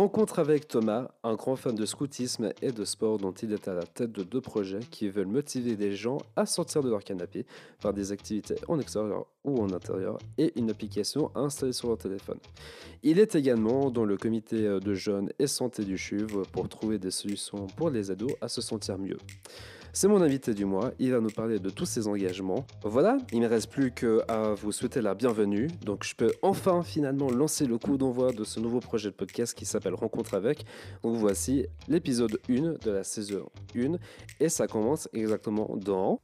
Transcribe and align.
Rencontre 0.00 0.38
avec 0.38 0.66
Thomas, 0.66 1.10
un 1.22 1.34
grand 1.34 1.56
fan 1.56 1.74
de 1.74 1.84
scoutisme 1.84 2.54
et 2.62 2.72
de 2.72 2.86
sport 2.86 3.18
dont 3.18 3.32
il 3.32 3.52
est 3.52 3.68
à 3.68 3.74
la 3.74 3.82
tête 3.82 4.10
de 4.10 4.22
deux 4.22 4.40
projets 4.40 4.80
qui 4.90 5.10
veulent 5.10 5.26
motiver 5.26 5.76
des 5.76 5.92
gens 5.92 6.16
à 6.36 6.46
sortir 6.46 6.82
de 6.82 6.88
leur 6.88 7.04
canapé 7.04 7.44
par 7.82 7.92
des 7.92 8.10
activités 8.10 8.54
en 8.66 8.80
extérieur 8.80 9.26
ou 9.44 9.60
en 9.60 9.70
intérieur 9.74 10.16
et 10.38 10.58
une 10.58 10.70
application 10.70 11.30
installée 11.34 11.74
sur 11.74 11.88
leur 11.88 11.98
téléphone. 11.98 12.38
Il 13.02 13.18
est 13.18 13.34
également 13.34 13.90
dans 13.90 14.06
le 14.06 14.16
comité 14.16 14.78
de 14.80 14.94
jeunes 14.94 15.34
et 15.38 15.46
santé 15.46 15.84
du 15.84 15.98
CHUV 15.98 16.44
pour 16.50 16.66
trouver 16.70 16.98
des 16.98 17.10
solutions 17.10 17.66
pour 17.66 17.90
les 17.90 18.10
ados 18.10 18.32
à 18.40 18.48
se 18.48 18.62
sentir 18.62 18.96
mieux. 18.96 19.18
C'est 19.92 20.06
mon 20.06 20.22
invité 20.22 20.54
du 20.54 20.64
mois, 20.64 20.92
il 21.00 21.10
va 21.10 21.20
nous 21.20 21.30
parler 21.30 21.58
de 21.58 21.68
tous 21.68 21.84
ses 21.84 22.06
engagements. 22.06 22.64
Voilà, 22.84 23.18
il 23.32 23.40
ne 23.40 23.46
me 23.46 23.50
reste 23.50 23.70
plus 23.70 23.90
qu'à 23.90 24.54
vous 24.54 24.70
souhaiter 24.70 25.02
la 25.02 25.14
bienvenue. 25.14 25.66
Donc 25.84 26.04
je 26.04 26.14
peux 26.14 26.32
enfin 26.42 26.84
finalement 26.84 27.28
lancer 27.28 27.66
le 27.66 27.76
coup 27.76 27.98
d'envoi 27.98 28.30
de 28.30 28.44
ce 28.44 28.60
nouveau 28.60 28.78
projet 28.78 29.10
de 29.10 29.14
podcast 29.14 29.52
qui 29.52 29.64
s'appelle 29.64 29.94
Rencontre 29.94 30.34
avec. 30.34 30.64
Donc 31.02 31.16
voici 31.16 31.66
l'épisode 31.88 32.38
1 32.48 32.74
de 32.84 32.90
la 32.90 33.02
saison 33.02 33.50
1 33.74 33.96
et 34.38 34.48
ça 34.48 34.68
commence 34.68 35.08
exactement 35.12 35.76
dans... 35.76 36.20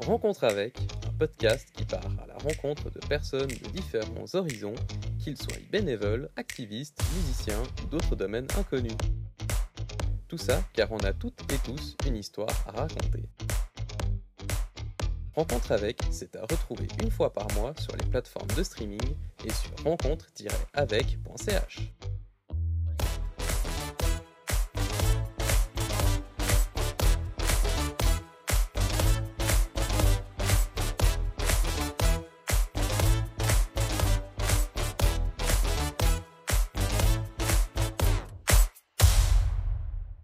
Rencontre 0.00 0.44
avec, 0.44 0.76
un 1.06 1.12
podcast 1.12 1.68
qui 1.72 1.84
part 1.84 2.10
à 2.20 2.26
la 2.26 2.36
rencontre 2.38 2.90
de 2.90 2.98
personnes 3.06 3.46
de 3.46 3.68
différents 3.68 4.24
horizons, 4.34 4.74
qu'ils 5.20 5.36
soient 5.36 5.56
bénévoles, 5.70 6.30
activistes, 6.34 7.00
musiciens 7.14 7.62
ou 7.82 7.86
d'autres 7.86 8.16
domaines 8.16 8.48
inconnus. 8.58 8.96
Tout 10.26 10.38
ça 10.38 10.64
car 10.72 10.90
on 10.90 10.98
a 10.98 11.12
toutes 11.12 11.40
et 11.52 11.58
tous 11.64 11.96
une 12.08 12.16
histoire 12.16 12.50
à 12.66 12.72
raconter. 12.72 13.28
Rencontre 15.36 15.72
avec, 15.72 16.00
c'est 16.10 16.34
à 16.34 16.42
retrouver 16.42 16.88
une 17.02 17.10
fois 17.10 17.32
par 17.32 17.46
mois 17.54 17.72
sur 17.78 17.96
les 17.96 18.06
plateformes 18.06 18.50
de 18.56 18.64
streaming 18.64 19.14
et 19.44 19.52
sur 19.52 19.84
rencontre-avec.ch. 19.84 21.92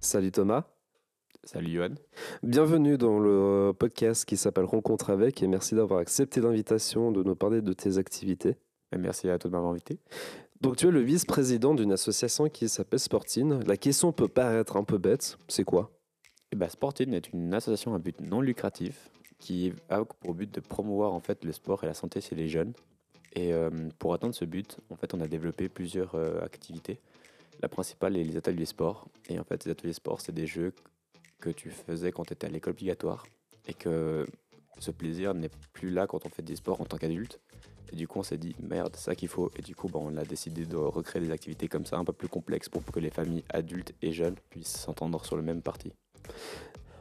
Salut 0.08 0.32
Thomas, 0.32 0.64
Salut 1.44 1.68
Yohan. 1.68 1.94
bienvenue 2.42 2.96
dans 2.96 3.18
le 3.18 3.74
podcast 3.78 4.24
qui 4.24 4.38
s'appelle 4.38 4.64
Rencontre 4.64 5.10
avec 5.10 5.42
et 5.42 5.46
merci 5.46 5.74
d'avoir 5.74 6.00
accepté 6.00 6.40
l'invitation 6.40 7.12
de 7.12 7.22
nous 7.22 7.36
parler 7.36 7.60
de 7.60 7.74
tes 7.74 7.98
activités. 7.98 8.56
Merci 8.96 9.28
à 9.28 9.38
toi 9.38 9.50
de 9.50 9.52
m'avoir 9.52 9.72
invité. 9.72 9.98
Donc 10.62 10.76
tu 10.76 10.88
es 10.88 10.90
le 10.90 11.02
vice-président 11.02 11.74
d'une 11.74 11.92
association 11.92 12.48
qui 12.48 12.70
s'appelle 12.70 13.00
Sportine. 13.00 13.62
La 13.66 13.76
question 13.76 14.10
peut 14.12 14.28
paraître 14.28 14.78
un 14.78 14.84
peu 14.84 14.96
bête, 14.96 15.36
c'est 15.46 15.64
quoi? 15.64 15.90
Eh 16.52 16.56
ben, 16.56 16.70
Sportine 16.70 17.12
est 17.12 17.30
une 17.34 17.52
association 17.52 17.92
à 17.92 17.98
but 17.98 18.18
non 18.22 18.40
lucratif 18.40 19.10
qui 19.38 19.74
a 19.90 20.06
pour 20.06 20.32
but 20.32 20.50
de 20.54 20.60
promouvoir 20.60 21.12
en 21.12 21.20
fait 21.20 21.44
le 21.44 21.52
sport 21.52 21.84
et 21.84 21.86
la 21.86 21.92
santé 21.92 22.22
chez 22.22 22.34
les 22.34 22.48
jeunes. 22.48 22.72
Et 23.34 23.52
euh, 23.52 23.68
pour 23.98 24.14
atteindre 24.14 24.34
ce 24.34 24.46
but, 24.46 24.78
en 24.88 24.96
fait, 24.96 25.12
on 25.12 25.20
a 25.20 25.28
développé 25.28 25.68
plusieurs 25.68 26.14
euh, 26.14 26.40
activités. 26.40 26.98
La 27.60 27.68
principale 27.68 28.16
est 28.16 28.24
les 28.24 28.36
ateliers 28.36 28.66
sport. 28.66 29.08
Et 29.28 29.38
en 29.38 29.44
fait, 29.44 29.62
ces 29.62 29.70
ateliers 29.70 29.92
sport, 29.92 30.20
c'est 30.20 30.32
des 30.32 30.46
jeux 30.46 30.72
que 31.40 31.50
tu 31.50 31.70
faisais 31.70 32.12
quand 32.12 32.24
tu 32.24 32.32
étais 32.32 32.46
à 32.46 32.50
l'école 32.50 32.72
obligatoire 32.72 33.26
et 33.66 33.74
que 33.74 34.26
ce 34.78 34.90
plaisir 34.90 35.34
n'est 35.34 35.50
plus 35.72 35.90
là 35.90 36.06
quand 36.06 36.24
on 36.26 36.28
fait 36.28 36.42
des 36.42 36.56
sports 36.56 36.80
en 36.80 36.84
tant 36.84 36.96
qu'adulte. 36.96 37.40
Et 37.92 37.96
du 37.96 38.06
coup, 38.06 38.18
on 38.18 38.22
s'est 38.22 38.38
dit 38.38 38.54
merde, 38.60 38.94
c'est 38.94 39.04
ça 39.04 39.14
qu'il 39.14 39.28
faut. 39.28 39.50
Et 39.56 39.62
du 39.62 39.74
coup, 39.74 39.88
bah, 39.88 39.98
on 40.00 40.16
a 40.16 40.24
décidé 40.24 40.66
de 40.66 40.76
recréer 40.76 41.22
des 41.22 41.30
activités 41.30 41.68
comme 41.68 41.86
ça, 41.86 41.96
un 41.96 42.04
peu 42.04 42.12
plus 42.12 42.28
complexes 42.28 42.68
pour 42.68 42.84
que 42.84 43.00
les 43.00 43.10
familles 43.10 43.44
adultes 43.48 43.94
et 44.02 44.12
jeunes 44.12 44.36
puissent 44.50 44.76
s'entendre 44.76 45.24
sur 45.24 45.36
le 45.36 45.42
même 45.42 45.62
parti. 45.62 45.92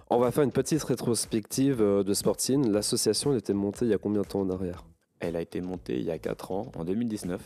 On 0.10 0.20
va 0.20 0.32
faire 0.32 0.44
une 0.44 0.54
petite 0.54 0.82
rétrospective 0.84 1.82
euh, 1.82 2.04
de 2.04 2.14
Sportine. 2.14 2.72
L'association 2.72 3.34
elle 3.34 3.40
était 3.40 3.54
montée 3.54 3.86
il 3.86 3.92
y 3.92 3.94
a 3.94 3.98
combien 3.98 4.22
de 4.22 4.28
temps 4.28 4.40
en 4.40 4.50
arrière? 4.50 4.86
Elle 5.20 5.36
a 5.36 5.42
été 5.42 5.60
montée 5.60 5.98
il 5.98 6.06
y 6.06 6.12
a 6.12 6.18
4 6.18 6.52
ans, 6.52 6.72
en 6.78 6.86
2019, 6.86 7.42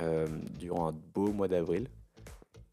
euh, 0.00 0.26
durant 0.58 0.88
un 0.88 0.92
beau 1.14 1.30
mois 1.30 1.46
d'avril. 1.46 1.86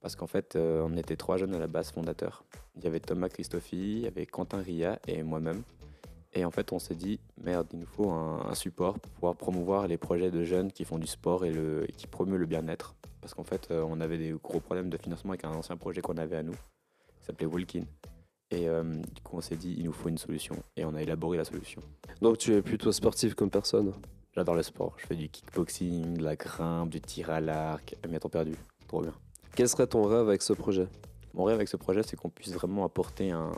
Parce 0.07 0.15
qu'en 0.15 0.25
fait, 0.25 0.55
euh, 0.55 0.87
on 0.89 0.95
était 0.95 1.17
trois 1.17 1.35
jeunes 1.35 1.53
à 1.53 1.59
la 1.59 1.67
base 1.67 1.91
fondateurs. 1.91 2.45
Il 2.77 2.83
y 2.85 2.87
avait 2.87 3.01
Thomas 3.01 3.27
Christophi, 3.27 3.75
il 3.75 3.99
y 3.99 4.07
avait 4.07 4.25
Quentin 4.25 4.59
Ria 4.59 4.99
et 5.05 5.21
moi-même. 5.21 5.63
Et 6.31 6.45
en 6.45 6.49
fait, 6.49 6.71
on 6.71 6.79
s'est 6.79 6.95
dit, 6.95 7.19
merde, 7.43 7.67
il 7.73 7.79
nous 7.79 7.85
faut 7.85 8.09
un, 8.11 8.45
un 8.49 8.55
support 8.55 8.99
pour 8.99 9.11
pouvoir 9.11 9.35
promouvoir 9.35 9.85
les 9.85 9.97
projets 9.97 10.31
de 10.31 10.45
jeunes 10.45 10.71
qui 10.71 10.85
font 10.85 10.97
du 10.97 11.07
sport 11.07 11.43
et, 11.43 11.51
le, 11.51 11.83
et 11.89 11.91
qui 11.91 12.07
promeut 12.07 12.37
le 12.37 12.45
bien-être. 12.45 12.95
Parce 13.19 13.33
qu'en 13.33 13.43
fait, 13.43 13.67
euh, 13.69 13.83
on 13.85 13.99
avait 13.99 14.17
des 14.17 14.31
gros 14.41 14.61
problèmes 14.61 14.89
de 14.89 14.95
financement 14.95 15.31
avec 15.31 15.43
un 15.43 15.51
ancien 15.51 15.75
projet 15.75 15.99
qu'on 15.99 16.15
avait 16.15 16.37
à 16.37 16.43
nous, 16.43 16.53
qui 16.53 17.25
s'appelait 17.25 17.45
Walkin. 17.45 17.83
Et 18.49 18.69
euh, 18.69 18.83
du 18.83 19.21
coup, 19.21 19.35
on 19.35 19.41
s'est 19.41 19.57
dit, 19.57 19.75
il 19.77 19.83
nous 19.83 19.91
faut 19.91 20.07
une 20.07 20.17
solution. 20.17 20.55
Et 20.77 20.85
on 20.85 20.95
a 20.95 21.01
élaboré 21.01 21.35
la 21.35 21.43
solution. 21.43 21.81
Donc 22.21 22.37
tu 22.37 22.53
es 22.53 22.61
plutôt 22.61 22.93
sportif 22.93 23.35
comme 23.35 23.49
personne? 23.49 23.91
J'adore 24.33 24.55
le 24.55 24.63
sport. 24.63 24.95
Je 24.99 25.05
fais 25.05 25.15
du 25.15 25.27
kickboxing, 25.27 26.13
de 26.13 26.23
la 26.23 26.37
grimpe, 26.37 26.91
du 26.91 27.01
tir 27.01 27.29
à 27.29 27.41
l'arc, 27.41 27.93
à 28.01 28.19
temps 28.19 28.29
perdu. 28.29 28.55
Trop 28.87 29.01
bien. 29.01 29.13
Quel 29.57 29.67
serait 29.67 29.87
ton 29.87 30.03
rêve 30.03 30.27
avec 30.27 30.43
ce 30.43 30.53
projet? 30.53 30.87
Mon 31.33 31.45
rêve 31.45 31.55
avec 31.55 31.67
ce 31.67 31.77
projet, 31.77 32.03
c'est 32.03 32.15
qu'on 32.15 32.29
puisse 32.29 32.53
vraiment 32.53 32.85
apporter 32.85 33.31
un, 33.31 33.49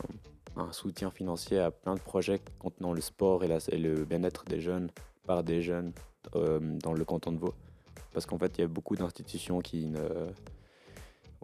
soutien 0.72 1.10
financier 1.10 1.58
à 1.58 1.70
plein 1.70 1.94
de 1.94 2.00
projets 2.00 2.40
contenant 2.58 2.94
le 2.94 3.02
sport 3.02 3.44
et, 3.44 3.48
le 3.76 4.06
bien-être 4.06 4.46
des 4.46 4.62
jeunes 4.62 4.88
par 5.26 5.44
des 5.44 5.60
jeunes 5.60 5.92
euh, 6.36 6.58
dans 6.82 6.94
le 6.94 7.04
canton 7.04 7.32
de 7.32 7.38
Vaud. 7.38 7.52
Parce 8.14 8.24
qu'en 8.24 8.38
fait, 8.38 8.56
il 8.56 8.62
y 8.62 8.64
a 8.64 8.66
beaucoup 8.66 8.96
d'institutions 8.96 9.60
qui 9.60 9.88
ne, 9.88 10.00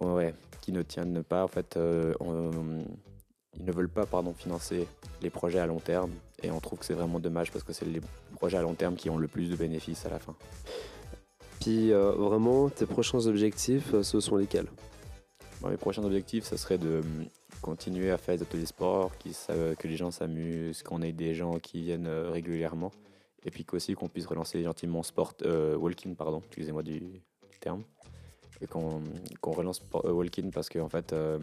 ouais, 0.01 0.35
qui 0.63 0.73
ne 0.73 0.81
tiennent 0.81 1.23
pas. 1.23 1.45
En 1.45 1.49
fait, 1.49 1.77
euh, 1.77 2.15
ils 3.59 3.65
ne 3.67 3.73
veulent 3.73 3.91
pas 3.91 4.07
pardon, 4.07 4.33
financer 4.33 4.89
les 5.21 5.29
projets 5.29 5.59
à 5.59 5.67
long 5.67 5.81
terme. 5.81 6.13
Et 6.43 6.51
on 6.51 6.61
trouve 6.61 6.79
que 6.79 6.87
c'est 6.87 6.95
vraiment 6.95 7.21
dommage 7.21 7.53
parce 7.53 7.63
que 7.63 7.75
c'est 7.75 7.85
les 7.85 8.01
projets 8.37 8.57
à 8.57 8.63
long 8.63 8.75
terme 8.75 8.97
qui 8.97 9.11
ont 9.11 9.19
le 9.19 9.29
plus 9.29 9.51
de 9.51 9.57
bénéfices 9.57 10.07
à 10.07 10.09
la 10.09 10.19
fin. 10.19 10.35
Puis 11.67 11.93
euh, 11.93 12.13
vraiment, 12.13 12.69
tes 12.69 12.87
prochains 12.87 13.27
objectifs, 13.27 13.93
euh, 13.93 14.05
ce 14.05 14.21
sont 14.21 14.37
lesquels? 14.37 14.69
Mes 15.69 15.77
prochains 15.77 16.05
objectifs, 16.05 16.45
ce 16.45 16.57
serait 16.57 16.79
de 16.79 17.01
hum, 17.01 17.25
continuer 17.61 18.13
à 18.13 18.19
faire 18.19 18.37
des 18.37 18.43
ateliers 18.43 18.67
sport, 18.67 19.11
sa- 19.33 19.75
que 19.75 19.89
les 19.89 19.97
gens 19.97 20.13
s'amusent, 20.13 20.85
qu'on 20.85 21.03
ait 21.03 21.11
des 21.11 21.35
gens 21.35 21.59
qui 21.59 21.83
viennent 21.83 22.07
euh, 22.07 22.31
régulièrement, 22.31 22.93
et 23.45 23.51
puis 23.51 23.65
qu'aussi 23.65 23.95
qu'on 23.95 24.07
puisse 24.09 24.27
relancer 24.27 24.63
gentiment 24.63 25.03
sport, 25.03 25.35
euh, 25.43 25.75
walking, 25.77 26.15
pardon, 26.15 26.41
excusez-moi 26.47 26.85
du, 26.85 27.03
terme, 27.59 27.83
qu'on 28.65 29.03
qu'on 29.43 29.53
relance 29.53 29.83
euh, 30.05 30.13
walking 30.13 30.51
parce 30.51 30.71
qu'en 30.71 30.89
fait, 30.89 31.13
euh, 31.13 31.39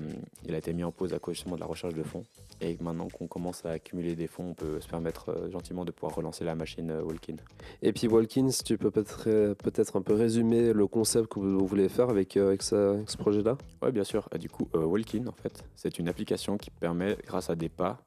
il 0.46 0.56
a 0.56 0.58
été 0.58 0.74
mis 0.74 0.84
en 0.84 0.92
pause 0.92 1.14
à 1.14 1.20
cause 1.20 1.36
justement 1.36 1.56
de 1.56 1.60
la 1.62 1.68
recherche 1.68 1.94
de 1.94 2.02
fonds, 2.02 2.24
et 2.60 2.76
maintenant 2.82 3.08
qu'on 3.08 3.28
commence 3.28 3.64
à 3.66 3.70
accumuler 3.72 4.16
des 4.16 4.26
fonds, 4.28 4.50
on 4.50 4.54
peut 4.56 4.82
se 4.82 4.88
permettre 4.88 5.30
euh, 5.30 5.52
gentiment 5.52 5.86
de 5.86 5.92
pouvoir 5.92 6.16
relancer 6.16 6.44
la 6.44 6.56
machine 6.56 6.92
walking. 6.92 7.38
Et 7.84 7.94
puis 7.94 8.08
Walkins, 8.08 8.50
tu 8.66 8.78
peux 8.78 8.90
peut-être 8.90 9.26
peut-être 9.54 9.96
un 9.96 10.02
peu 10.02 10.14
résumer 10.14 10.74
le 10.74 10.88
concept 10.88 11.28
que 11.28 11.40
vous 11.40 11.68
voulez 11.68 11.90
faire 11.90 12.10
avec, 12.10 12.36
avec, 12.38 12.64
ça- 12.64 12.92
avec 12.92 13.10
ce 13.12 13.18
projet-là? 13.18 13.58
Ouais, 13.82 13.92
bien 13.92 14.04
sûr. 14.04 14.28
Et 14.34 14.40
du 14.40 14.50
coup, 14.50 14.68
Walkin, 14.74 15.28
en 15.28 15.32
fait, 15.34 15.64
c'est 15.76 16.00
une 16.00 16.08
application 16.08 16.58
qui 16.58 16.72
permet, 16.72 17.16
grâce 17.26 17.50
à 17.50 17.56
des 17.56 17.70
pas, 17.70 18.00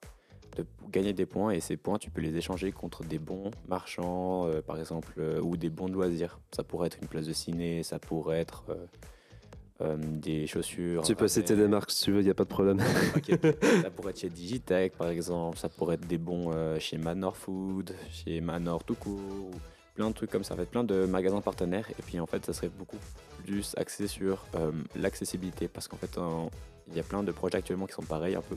de 0.57 0.67
gagner 0.91 1.13
des 1.13 1.27
points. 1.27 1.51
Et 1.51 1.61
ces 1.61 1.77
points, 1.77 1.99
tu 1.99 2.11
peux 2.11 2.21
les 2.21 2.37
échanger 2.37 2.73
contre 2.73 3.05
des 3.05 3.19
bons 3.19 3.51
marchands, 3.69 4.47
euh, 4.47 4.61
par 4.63 4.79
exemple, 4.79 5.13
euh, 5.19 5.41
ou 5.41 5.57
des 5.57 5.71
bons 5.71 5.89
de 5.89 5.95
loisirs. 5.95 6.41
Ça 6.55 6.65
pourrait 6.65 6.89
être 6.89 6.99
une 7.01 7.09
place 7.09 7.27
de 7.27 7.33
ciné, 7.33 7.83
ça 7.83 7.99
pourrait 7.99 8.41
être 8.41 8.65
euh, 9.81 9.97
des 9.97 10.47
chaussures. 10.47 11.03
Tu 11.03 11.15
peux 11.15 11.29
citer 11.29 11.55
des 11.57 11.69
marques 11.69 11.91
si 11.91 12.05
tu 12.05 12.13
veux, 12.13 12.21
il 12.21 12.25
n'y 12.25 12.31
a 12.31 12.35
pas 12.35 12.45
de 12.45 12.49
problème. 12.49 12.79
Ça 13.83 13.91
pourrait 13.91 14.11
être 14.11 14.21
chez 14.21 14.31
Digitech, 14.31 14.95
par 14.95 15.09
exemple. 15.09 15.59
Ça 15.59 15.69
pourrait 15.69 15.95
être 15.95 16.07
des 16.07 16.19
bons 16.19 16.53
chez 16.79 16.97
Manor 16.97 17.37
Food, 17.37 17.95
chez 18.11 18.41
Manor 18.41 18.85
tout 18.85 18.95
court. 18.95 19.21
ou 19.21 19.51
Plein 19.95 20.09
de 20.09 20.15
trucs 20.15 20.31
comme 20.31 20.45
ça. 20.45 20.55
En 20.55 20.57
fait, 20.57 20.67
plein 20.67 20.85
de 20.85 21.07
magasins 21.07 21.41
partenaires. 21.41 21.89
Et 21.91 22.03
puis, 22.03 22.21
en 22.21 22.27
fait, 22.27 22.45
ça 22.45 22.53
serait 22.53 22.69
beaucoup 22.69 22.99
plus 23.45 23.75
axé 23.77 24.07
sur 24.07 24.47
l'accessibilité. 24.95 25.69
Parce 25.69 25.89
qu'en 25.89 25.97
fait, 25.97 26.19
il 26.89 26.97
y 26.97 27.01
a 27.01 27.03
plein 27.03 27.23
de 27.23 27.33
projets 27.33 27.59
actuellement 27.59 27.87
qui 27.87 27.95
sont 27.95 28.03
pareils 28.03 28.35
un 28.35 28.43
peu. 28.43 28.57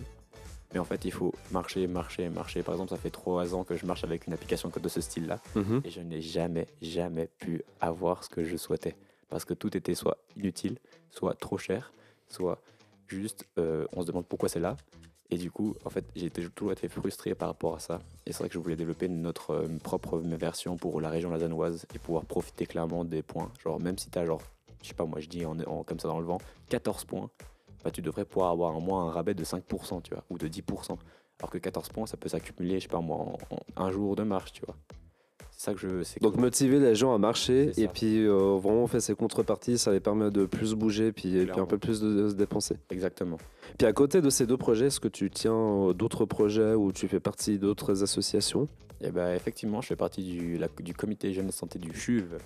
Mais 0.74 0.80
en 0.80 0.86
fait, 0.86 1.04
il 1.06 1.12
faut 1.12 1.34
marcher, 1.52 1.88
marcher, 1.88 2.30
marcher. 2.30 2.62
Par 2.64 2.76
exemple, 2.76 2.92
ça 2.92 2.98
fait 2.98 3.10
trois 3.10 3.56
ans 3.56 3.64
que 3.64 3.76
je 3.76 3.86
marche 3.86 4.04
avec 4.04 4.28
une 4.28 4.34
application 4.34 4.70
de 4.70 4.90
ce 4.90 5.02
style-là. 5.02 5.40
Mhm. 5.56 5.82
Et 5.84 5.90
je 5.90 6.02
n'ai 6.02 6.22
jamais, 6.22 6.68
jamais 6.82 7.28
pu 7.40 7.64
avoir 7.82 8.24
ce 8.24 8.30
que 8.30 8.44
je 8.44 8.56
souhaitais. 8.56 8.96
Parce 9.30 9.46
que 9.46 9.54
tout 9.54 9.76
était 9.76 9.96
soit 9.96 10.18
inutile, 10.38 10.78
soit 11.10 11.34
trop 11.34 11.58
cher, 11.58 11.92
soit 12.28 12.62
juste 13.08 13.46
euh, 13.58 13.86
on 13.94 14.02
se 14.02 14.08
demande 14.08 14.26
pourquoi 14.28 14.50
c'est 14.50 14.60
là. 14.60 14.78
Et 15.32 15.38
du 15.38 15.52
coup, 15.52 15.76
en 15.86 15.92
fait, 15.92 16.06
j'ai 16.16 16.30
toujours 16.32 16.72
été 16.72 16.88
frustré 16.88 17.36
par 17.36 17.50
rapport 17.50 17.76
à 17.76 17.80
ça. 17.80 18.00
Et 18.26 18.32
c'est 18.32 18.40
vrai 18.40 18.48
que 18.50 18.56
je 18.56 18.60
voulais 18.60 18.76
développer 18.76 19.08
notre 19.08 19.52
euh, 19.52 19.68
propre 19.84 20.18
version 20.20 20.76
pour 20.78 21.02
la 21.02 21.10
région 21.10 21.30
lasanoise 21.30 21.86
et 21.94 22.00
pouvoir 22.00 22.26
profiter 22.26 22.66
clairement 22.66 23.06
des 23.06 23.22
points. 23.22 23.52
Genre, 23.64 23.80
même 23.80 23.98
si 24.00 24.10
tu 24.10 24.18
as, 24.18 24.26
genre, 24.26 24.42
je 24.82 24.88
sais 24.88 24.94
pas, 24.96 25.06
moi 25.06 25.20
je 25.20 25.28
dis 25.28 25.46
en, 25.46 25.60
en- 25.62 25.84
comme 25.84 26.00
ça 26.00 26.08
dans 26.08 26.20
le 26.20 26.26
vent, 26.26 26.40
14 26.70 27.06
points, 27.06 27.30
bah, 27.84 27.92
tu 27.92 28.02
devrais 28.02 28.26
pouvoir 28.26 28.52
avoir 28.52 28.76
au 28.78 28.80
moins 28.82 29.08
un 29.08 29.12
rabais 29.12 29.34
de 29.34 29.44
5%, 29.44 30.02
tu 30.04 30.14
vois, 30.14 30.24
ou 30.30 30.38
de 30.38 30.48
10%. 30.48 30.98
Alors 31.40 31.50
que 31.52 31.58
14 31.58 31.90
points, 31.90 32.06
ça 32.06 32.18
peut 32.18 32.28
s'accumuler, 32.30 32.76
je 32.80 32.84
sais 32.84 32.88
pas 32.90 33.00
moi, 33.00 33.18
en, 33.18 33.38
en 33.78 33.86
un 33.86 33.92
jour 33.92 34.16
de 34.16 34.24
marche, 34.24 34.52
tu 34.52 34.62
vois. 34.66 34.76
C'est 35.52 35.66
ça 35.66 35.74
que 35.74 35.80
je 35.80 35.88
veux. 35.88 36.04
Donc 36.22 36.38
motiver 36.38 36.80
les 36.80 36.96
gens 36.96 37.14
à 37.14 37.18
marcher 37.18 37.72
et 37.82 37.88
puis 37.90 38.26
euh, 38.26 38.58
vraiment 38.62 38.88
faire 38.88 39.02
ces 39.02 39.14
contreparties, 39.16 39.78
ça 39.78 39.92
les 39.92 40.00
permet 40.00 40.32
de 40.32 40.46
plus 40.46 40.74
bouger 40.74 41.12
puis, 41.12 41.36
et 41.38 41.46
puis 41.46 41.60
un 41.60 41.66
peu 41.66 41.78
plus 41.78 42.00
de, 42.00 42.14
de 42.14 42.30
se 42.30 42.34
dépenser. 42.36 42.78
Exactement. 42.90 43.38
Puis 43.78 43.86
à 43.86 43.92
côté 43.92 44.22
de 44.22 44.30
ces 44.30 44.46
deux 44.46 44.56
projets, 44.58 44.88
est-ce 44.88 45.02
que 45.02 45.10
tu 45.10 45.30
tiens 45.30 45.54
euh, 45.54 45.94
d'autres 45.94 46.26
projets 46.26 46.76
ou 46.76 46.92
tu 46.94 47.08
fais 47.10 47.20
partie 47.20 47.60
d'autres 47.60 48.04
associations? 48.04 48.68
Et 49.02 49.12
bah, 49.12 49.36
effectivement, 49.36 49.82
je 49.82 49.88
fais 49.88 49.96
partie 49.98 50.24
du, 50.24 50.58
la- 50.58 50.68
du 50.82 50.94
comité 50.94 51.34
jeune 51.34 51.48
de 51.48 51.52
santé 51.52 51.78
du 51.80 51.92
CHUV. 51.94 52.38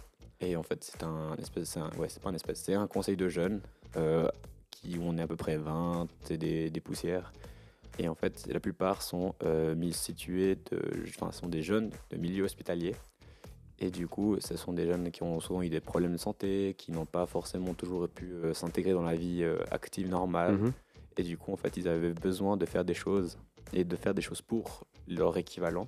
Et 0.41 0.56
en 0.56 0.63
fait, 0.63 0.83
c'est 0.83 1.03
un 1.03 1.35
espèce, 1.38 1.77
un- 1.77 1.89
ouais, 2.00 2.09
c'est 2.09 2.21
pas 2.21 2.30
un 2.30 2.33
espèce, 2.35 2.62
c'est 2.62 2.74
un 2.74 2.88
conseil 2.88 3.15
de 3.15 3.27
jeunes 3.30 3.62
euh, 3.95 4.27
où 4.85 5.01
on 5.03 5.18
est 5.18 5.21
à 5.21 5.27
peu 5.27 5.35
près 5.35 5.57
20 5.57 6.07
et 6.30 6.38
des, 6.38 6.69
des 6.69 6.80
poussières. 6.81 7.31
Et 8.00 8.07
en 8.07 8.15
fait, 8.15 8.47
la 8.51 8.59
plupart 8.59 9.01
sont 9.01 9.35
euh, 9.44 9.75
situés, 9.91 10.56
de, 10.71 11.03
enfin, 11.09 11.31
sont 11.31 11.47
des 11.47 11.62
jeunes 11.62 11.91
de 12.09 12.18
milieu 12.18 12.44
hospitalier. 12.44 12.95
Et 13.80 13.91
du 13.91 14.07
coup, 14.07 14.38
ce 14.39 14.56
sont 14.56 14.74
des 14.74 14.85
jeunes 14.85 15.12
qui 15.12 15.24
ont 15.24 15.39
souvent 15.39 15.62
eu 15.62 15.69
des 15.69 15.81
problèmes 15.81 16.13
de 16.13 16.18
santé, 16.18 16.75
qui 16.77 16.91
n'ont 16.91 17.06
pas 17.06 17.25
forcément 17.25 17.74
toujours 17.74 18.07
pu 18.07 18.31
euh, 18.33 18.53
s'intégrer 18.53 18.94
dans 18.94 19.01
la 19.03 19.15
vie 19.15 19.44
euh, 19.44 19.57
active 19.71 20.09
normale. 20.09 20.57
Mhm. 20.57 20.71
Et 21.18 21.24
du 21.24 21.38
coup, 21.38 21.51
en 21.53 21.57
fait, 21.57 21.77
ils 21.77 21.88
avaient 21.88 22.13
besoin 22.13 22.57
de 22.57 22.65
faire 22.65 22.83
des 22.85 22.94
choses 22.95 23.38
et 23.74 23.83
de 23.83 23.95
faire 23.95 24.13
des 24.13 24.21
choses 24.21 24.41
pour 24.41 24.85
leur 25.07 25.38
équivalent. 25.38 25.88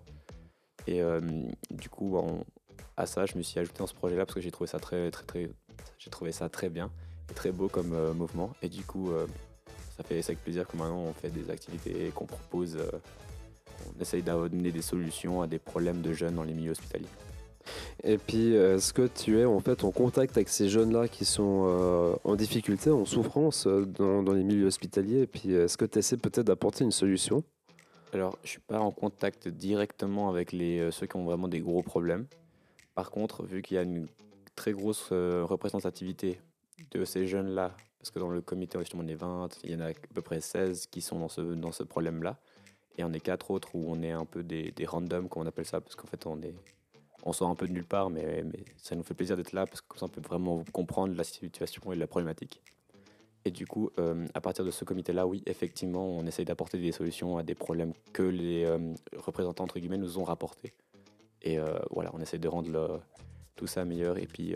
Et 0.88 1.02
euh, 1.02 1.22
du 1.72 1.90
coup, 1.90 2.18
on- 2.18 2.44
à 2.98 3.06
ça, 3.08 3.26
je 3.26 3.36
me 3.38 3.42
suis 3.42 3.60
ajouté 3.60 3.80
dans 3.80 3.88
ce 3.88 3.96
projet-là 3.96 4.26
parce 4.26 4.36
que 4.36 4.42
j'ai 4.42 4.52
trouvé 4.52 4.68
ça 4.68 4.80
très, 4.80 5.10
très, 5.12 5.26
très, 5.26 5.50
j'ai 5.98 6.10
trouvé 6.10 6.32
ça 6.32 6.48
très 6.50 6.70
bien 6.70 6.92
très 7.34 7.52
beau 7.52 7.68
comme 7.68 7.94
euh, 7.94 8.14
mouvement. 8.14 8.54
Et 8.62 8.70
du 8.70 8.84
coup, 8.84 9.12
euh, 9.12 9.26
ça 9.98 10.04
fait 10.04 10.24
avec 10.24 10.44
plaisir 10.44 10.68
que 10.68 10.78
maintenant 10.78 11.04
on 11.04 11.14
fait 11.14 11.30
des 11.30 11.50
activités 11.50 12.08
et 12.08 12.10
qu'on 12.10 12.26
propose, 12.26 12.76
euh, 12.76 12.90
on 13.96 14.02
essaye 14.02 14.22
d'amener 14.22 14.72
des 14.72 14.82
solutions 14.82 15.42
à 15.42 15.48
des 15.48 15.60
problèmes 15.60 16.02
de 16.02 16.14
jeunes 16.14 16.36
dans 16.36 16.44
les 16.44 16.54
milieux 16.54 16.72
hospitaliers. 16.72 17.08
Et 18.04 18.20
puis, 18.20 18.54
est-ce 18.54 18.94
que 18.94 19.08
tu 19.08 19.40
es 19.40 19.46
en 19.46 19.60
fait 19.60 19.84
en 19.84 19.92
contact 19.92 20.38
avec 20.38 20.50
ces 20.50 20.70
jeunes-là 20.70 21.08
qui 21.08 21.26
sont 21.26 21.64
euh, 21.66 22.14
en 22.24 22.36
difficulté, 22.36 22.92
en 22.92 23.06
souffrance 23.06 23.66
dans, 23.66 24.22
dans 24.22 24.34
les 24.34 24.44
milieux 24.44 24.68
hospitaliers 24.68 25.22
Et 25.22 25.28
puis, 25.28 25.52
est-ce 25.52 25.76
que 25.76 25.86
tu 25.86 25.98
essaies 25.98 26.18
peut-être 26.18 26.46
d'apporter 26.46 26.84
une 26.84 26.92
solution? 26.92 27.44
Alors, 28.14 28.38
je 28.44 28.50
suis 28.50 28.60
pas 28.60 28.80
en 28.80 28.92
contact 28.92 29.48
directement 29.48 30.30
avec 30.30 30.52
les, 30.52 30.92
ceux 30.92 31.08
qui 31.08 31.16
ont 31.16 31.26
vraiment 31.26 31.48
des 31.48 31.60
gros 31.60 31.82
problèmes. 31.82 32.28
Par 32.94 33.10
contre, 33.12 33.44
vu 33.44 33.62
qu'il 33.62 33.76
y 33.76 33.78
a 33.78 33.84
une 33.84 34.08
très 34.56 34.72
grosse 34.72 35.10
euh, 35.12 35.44
représentativité 35.44 36.40
de 36.92 37.06
ces 37.06 37.28
jeunes-là, 37.28 37.76
parce 38.00 38.12
que 38.12 38.20
dans 38.20 38.30
le 38.30 38.42
comité, 38.42 38.78
justement, 38.80 39.04
on 39.04 39.08
est 39.08 39.16
20, 39.16 39.60
il 39.64 39.72
y 39.72 39.76
en 39.76 39.82
a 39.82 39.90
à 39.90 39.94
peu 40.14 40.22
près 40.22 40.42
16 40.42 40.88
qui 40.88 41.02
sont 41.02 41.20
dans 41.20 41.30
ce, 41.30 41.42
dans 41.42 41.72
ce 41.72 41.84
problème-là. 41.84 42.38
Et 42.98 43.04
on 43.04 43.12
est 43.12 43.20
quatre 43.20 43.52
autres 43.52 43.76
où 43.76 43.86
on 43.88 44.02
est 44.02 44.12
un 44.12 44.26
peu 44.26 44.44
des, 44.44 44.72
des 44.72 44.86
randoms, 44.86 45.28
comme 45.28 45.44
on 45.44 45.48
appelle 45.48 45.66
ça, 45.66 45.82
parce 45.82 45.96
qu'en 45.96 46.08
fait, 46.08 46.26
on 46.26 46.42
est 46.42 46.56
on 47.26 47.34
sort 47.34 47.50
un 47.50 47.56
peu 47.56 47.68
de 47.68 47.74
nulle 47.74 47.86
part, 47.86 48.10
mais, 48.10 48.44
mais 48.44 48.64
ça 48.78 48.96
nous 48.96 49.04
fait 49.04 49.16
plaisir 49.16 49.36
d'être 49.36 49.52
là, 49.52 49.66
parce 49.66 49.82
que 49.82 49.98
ça, 49.98 50.06
on 50.06 50.10
peut 50.10 50.22
vraiment 50.22 50.64
comprendre 50.72 51.16
la 51.16 51.24
situation 51.24 51.92
et 51.92 51.96
la 51.96 52.08
problématique. 52.08 52.62
Et 53.46 53.52
du 53.52 53.68
coup, 53.68 53.90
euh, 54.00 54.26
à 54.34 54.42
partir 54.42 54.64
de 54.64 54.72
ce 54.72 54.86
comité-là, 54.86 55.28
oui, 55.28 55.44
effectivement, 55.46 56.08
on 56.08 56.26
essaye 56.26 56.46
d'apporter 56.46 56.80
des 56.80 56.92
solutions 56.92 57.38
à 57.38 57.44
des 57.44 57.56
problèmes 57.56 57.94
que 58.14 58.24
les 58.24 58.64
euh, 58.66 58.94
représentants, 59.18 59.64
entre 59.64 59.80
guillemets, 59.80 59.98
nous 59.98 60.18
ont 60.20 60.24
rapportés. 60.24 60.74
Et 61.42 61.60
euh, 61.60 61.78
voilà, 61.92 62.12
on 62.14 62.22
essaie 62.22 62.40
de 62.40 62.48
rendre 62.48 63.02
tout 63.56 63.68
ça 63.68 63.86
meilleur. 63.86 64.18
Et 64.18 64.26
puis, 64.26 64.56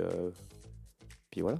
puis 1.29 1.41
voilà. 1.41 1.59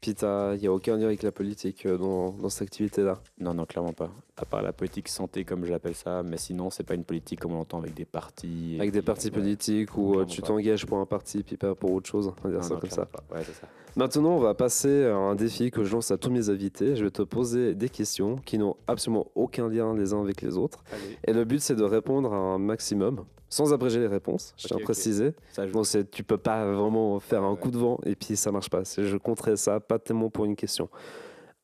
Puis, 0.00 0.12
il 0.12 0.58
n'y 0.60 0.66
a 0.66 0.72
aucun 0.72 0.96
lien 0.96 1.06
avec 1.06 1.22
la 1.22 1.32
politique 1.32 1.86
euh, 1.86 1.96
dans, 1.96 2.30
dans 2.30 2.48
cette 2.48 2.62
activité-là. 2.62 3.20
Non, 3.40 3.54
non, 3.54 3.64
clairement 3.64 3.92
pas. 3.92 4.10
À 4.36 4.44
part 4.44 4.62
la 4.62 4.72
politique 4.72 5.08
santé, 5.08 5.44
comme 5.44 5.64
je 5.64 5.70
l'appelle 5.70 5.94
ça, 5.94 6.22
mais 6.22 6.36
sinon, 6.36 6.70
c'est 6.70 6.84
pas 6.84 6.94
une 6.94 7.04
politique 7.04 7.40
comme 7.40 7.52
on 7.52 7.58
l'entend 7.58 7.78
avec 7.78 7.94
des 7.94 8.04
partis. 8.04 8.76
Avec 8.78 8.92
des 8.92 9.02
partis 9.02 9.28
ouais. 9.28 9.32
politiques 9.32 9.96
où 9.96 10.18
euh, 10.18 10.24
tu 10.24 10.42
t'engages 10.42 10.86
pour 10.86 10.98
un 10.98 11.06
parti 11.06 11.42
puis 11.42 11.56
pas 11.56 11.74
pour 11.74 11.92
autre 11.92 12.08
chose. 12.08 12.28
On 12.28 12.48
va 12.48 12.50
dire 12.50 12.60
Non, 12.60 12.66
ça 12.66 12.74
non, 12.74 12.80
comme 12.80 12.90
ça. 12.90 13.08
Ouais, 13.32 13.42
ça. 13.42 13.66
Maintenant, 13.96 14.36
on 14.36 14.40
va 14.40 14.52
passer 14.52 15.06
à 15.06 15.16
un 15.16 15.34
défi 15.34 15.70
que 15.70 15.82
je 15.82 15.92
lance 15.92 16.10
à 16.10 16.18
tous 16.18 16.30
mes 16.30 16.50
invités. 16.50 16.96
Je 16.96 17.04
vais 17.04 17.10
te 17.10 17.22
poser 17.22 17.74
des 17.74 17.88
questions 17.88 18.36
qui 18.36 18.58
n'ont 18.58 18.76
absolument 18.86 19.26
aucun 19.34 19.70
lien 19.70 19.94
les 19.94 20.12
uns 20.12 20.20
avec 20.20 20.42
les 20.42 20.58
autres. 20.58 20.84
Allez, 20.92 21.18
Et 21.26 21.32
le 21.32 21.46
but, 21.46 21.60
c'est 21.60 21.76
de 21.76 21.82
répondre 21.82 22.30
à 22.34 22.36
un 22.36 22.58
maximum, 22.58 23.24
sans 23.48 23.72
abréger 23.72 24.00
les 24.00 24.06
réponses, 24.08 24.54
je 24.56 24.66
tiens 24.68 24.76
à 24.76 24.80
préciser. 24.80 25.34
joue. 25.56 25.72
Donc, 25.72 25.86
c'est- 25.86 26.10
tu 26.10 26.22
peux 26.24 26.38
pas 26.38 26.70
vraiment 26.72 27.18
faire 27.20 27.42
un 27.44 27.52
Ouais. 27.52 27.58
coup 27.58 27.70
de 27.70 27.78
vent 27.78 27.98
et 28.04 28.14
puis 28.16 28.36
ça 28.36 28.50
marche 28.52 28.68
pas. 28.70 28.84
C'est- 28.84 29.04
Je 29.04 29.16
compterai 29.16 29.56
ça, 29.56 29.80
pas 29.80 29.98
tellement 29.98 30.30
pour 30.30 30.44
une 30.44 30.56
question. 30.56 30.88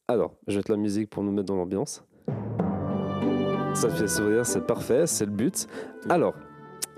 Alors, 0.08 0.34
je 0.46 0.52
vais 0.52 0.58
mettre 0.58 0.70
la 0.70 0.76
musique 0.76 1.10
pour 1.10 1.22
nous 1.22 1.32
mettre 1.32 1.46
dans 1.46 1.56
l'ambiance. 1.56 2.04
Ça 3.74 3.88
fait 3.88 4.06
sourire, 4.08 4.44
c'est 4.44 4.66
parfait, 4.66 5.06
c'est 5.06 5.24
le 5.24 5.30
but. 5.32 5.66
Alors, 6.08 6.34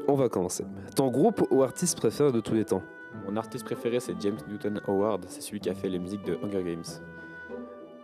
on 0.09 0.15
va 0.15 0.29
commencer. 0.29 0.65
Ton 0.97 1.09
groupe 1.11 1.43
ou 1.51 1.63
artiste 1.63 1.97
préféré 1.97 2.33
de 2.33 2.41
tous 2.41 2.55
les 2.55 2.65
temps? 2.65 2.83
Mon 3.27 3.37
artiste 3.37 3.65
préféré, 3.65 4.01
c'est 4.01 4.15
James 4.21 4.37
Newton 4.49 4.81
Howard. 4.89 5.25
C'est 5.29 5.41
celui 5.41 5.61
qui 5.61 5.71
a 5.71 5.75
fait 5.75 5.89
les 5.89 5.99
musiques 6.01 6.25
de 6.25 6.37
Hunger 6.43 6.63
Games. 6.65 6.83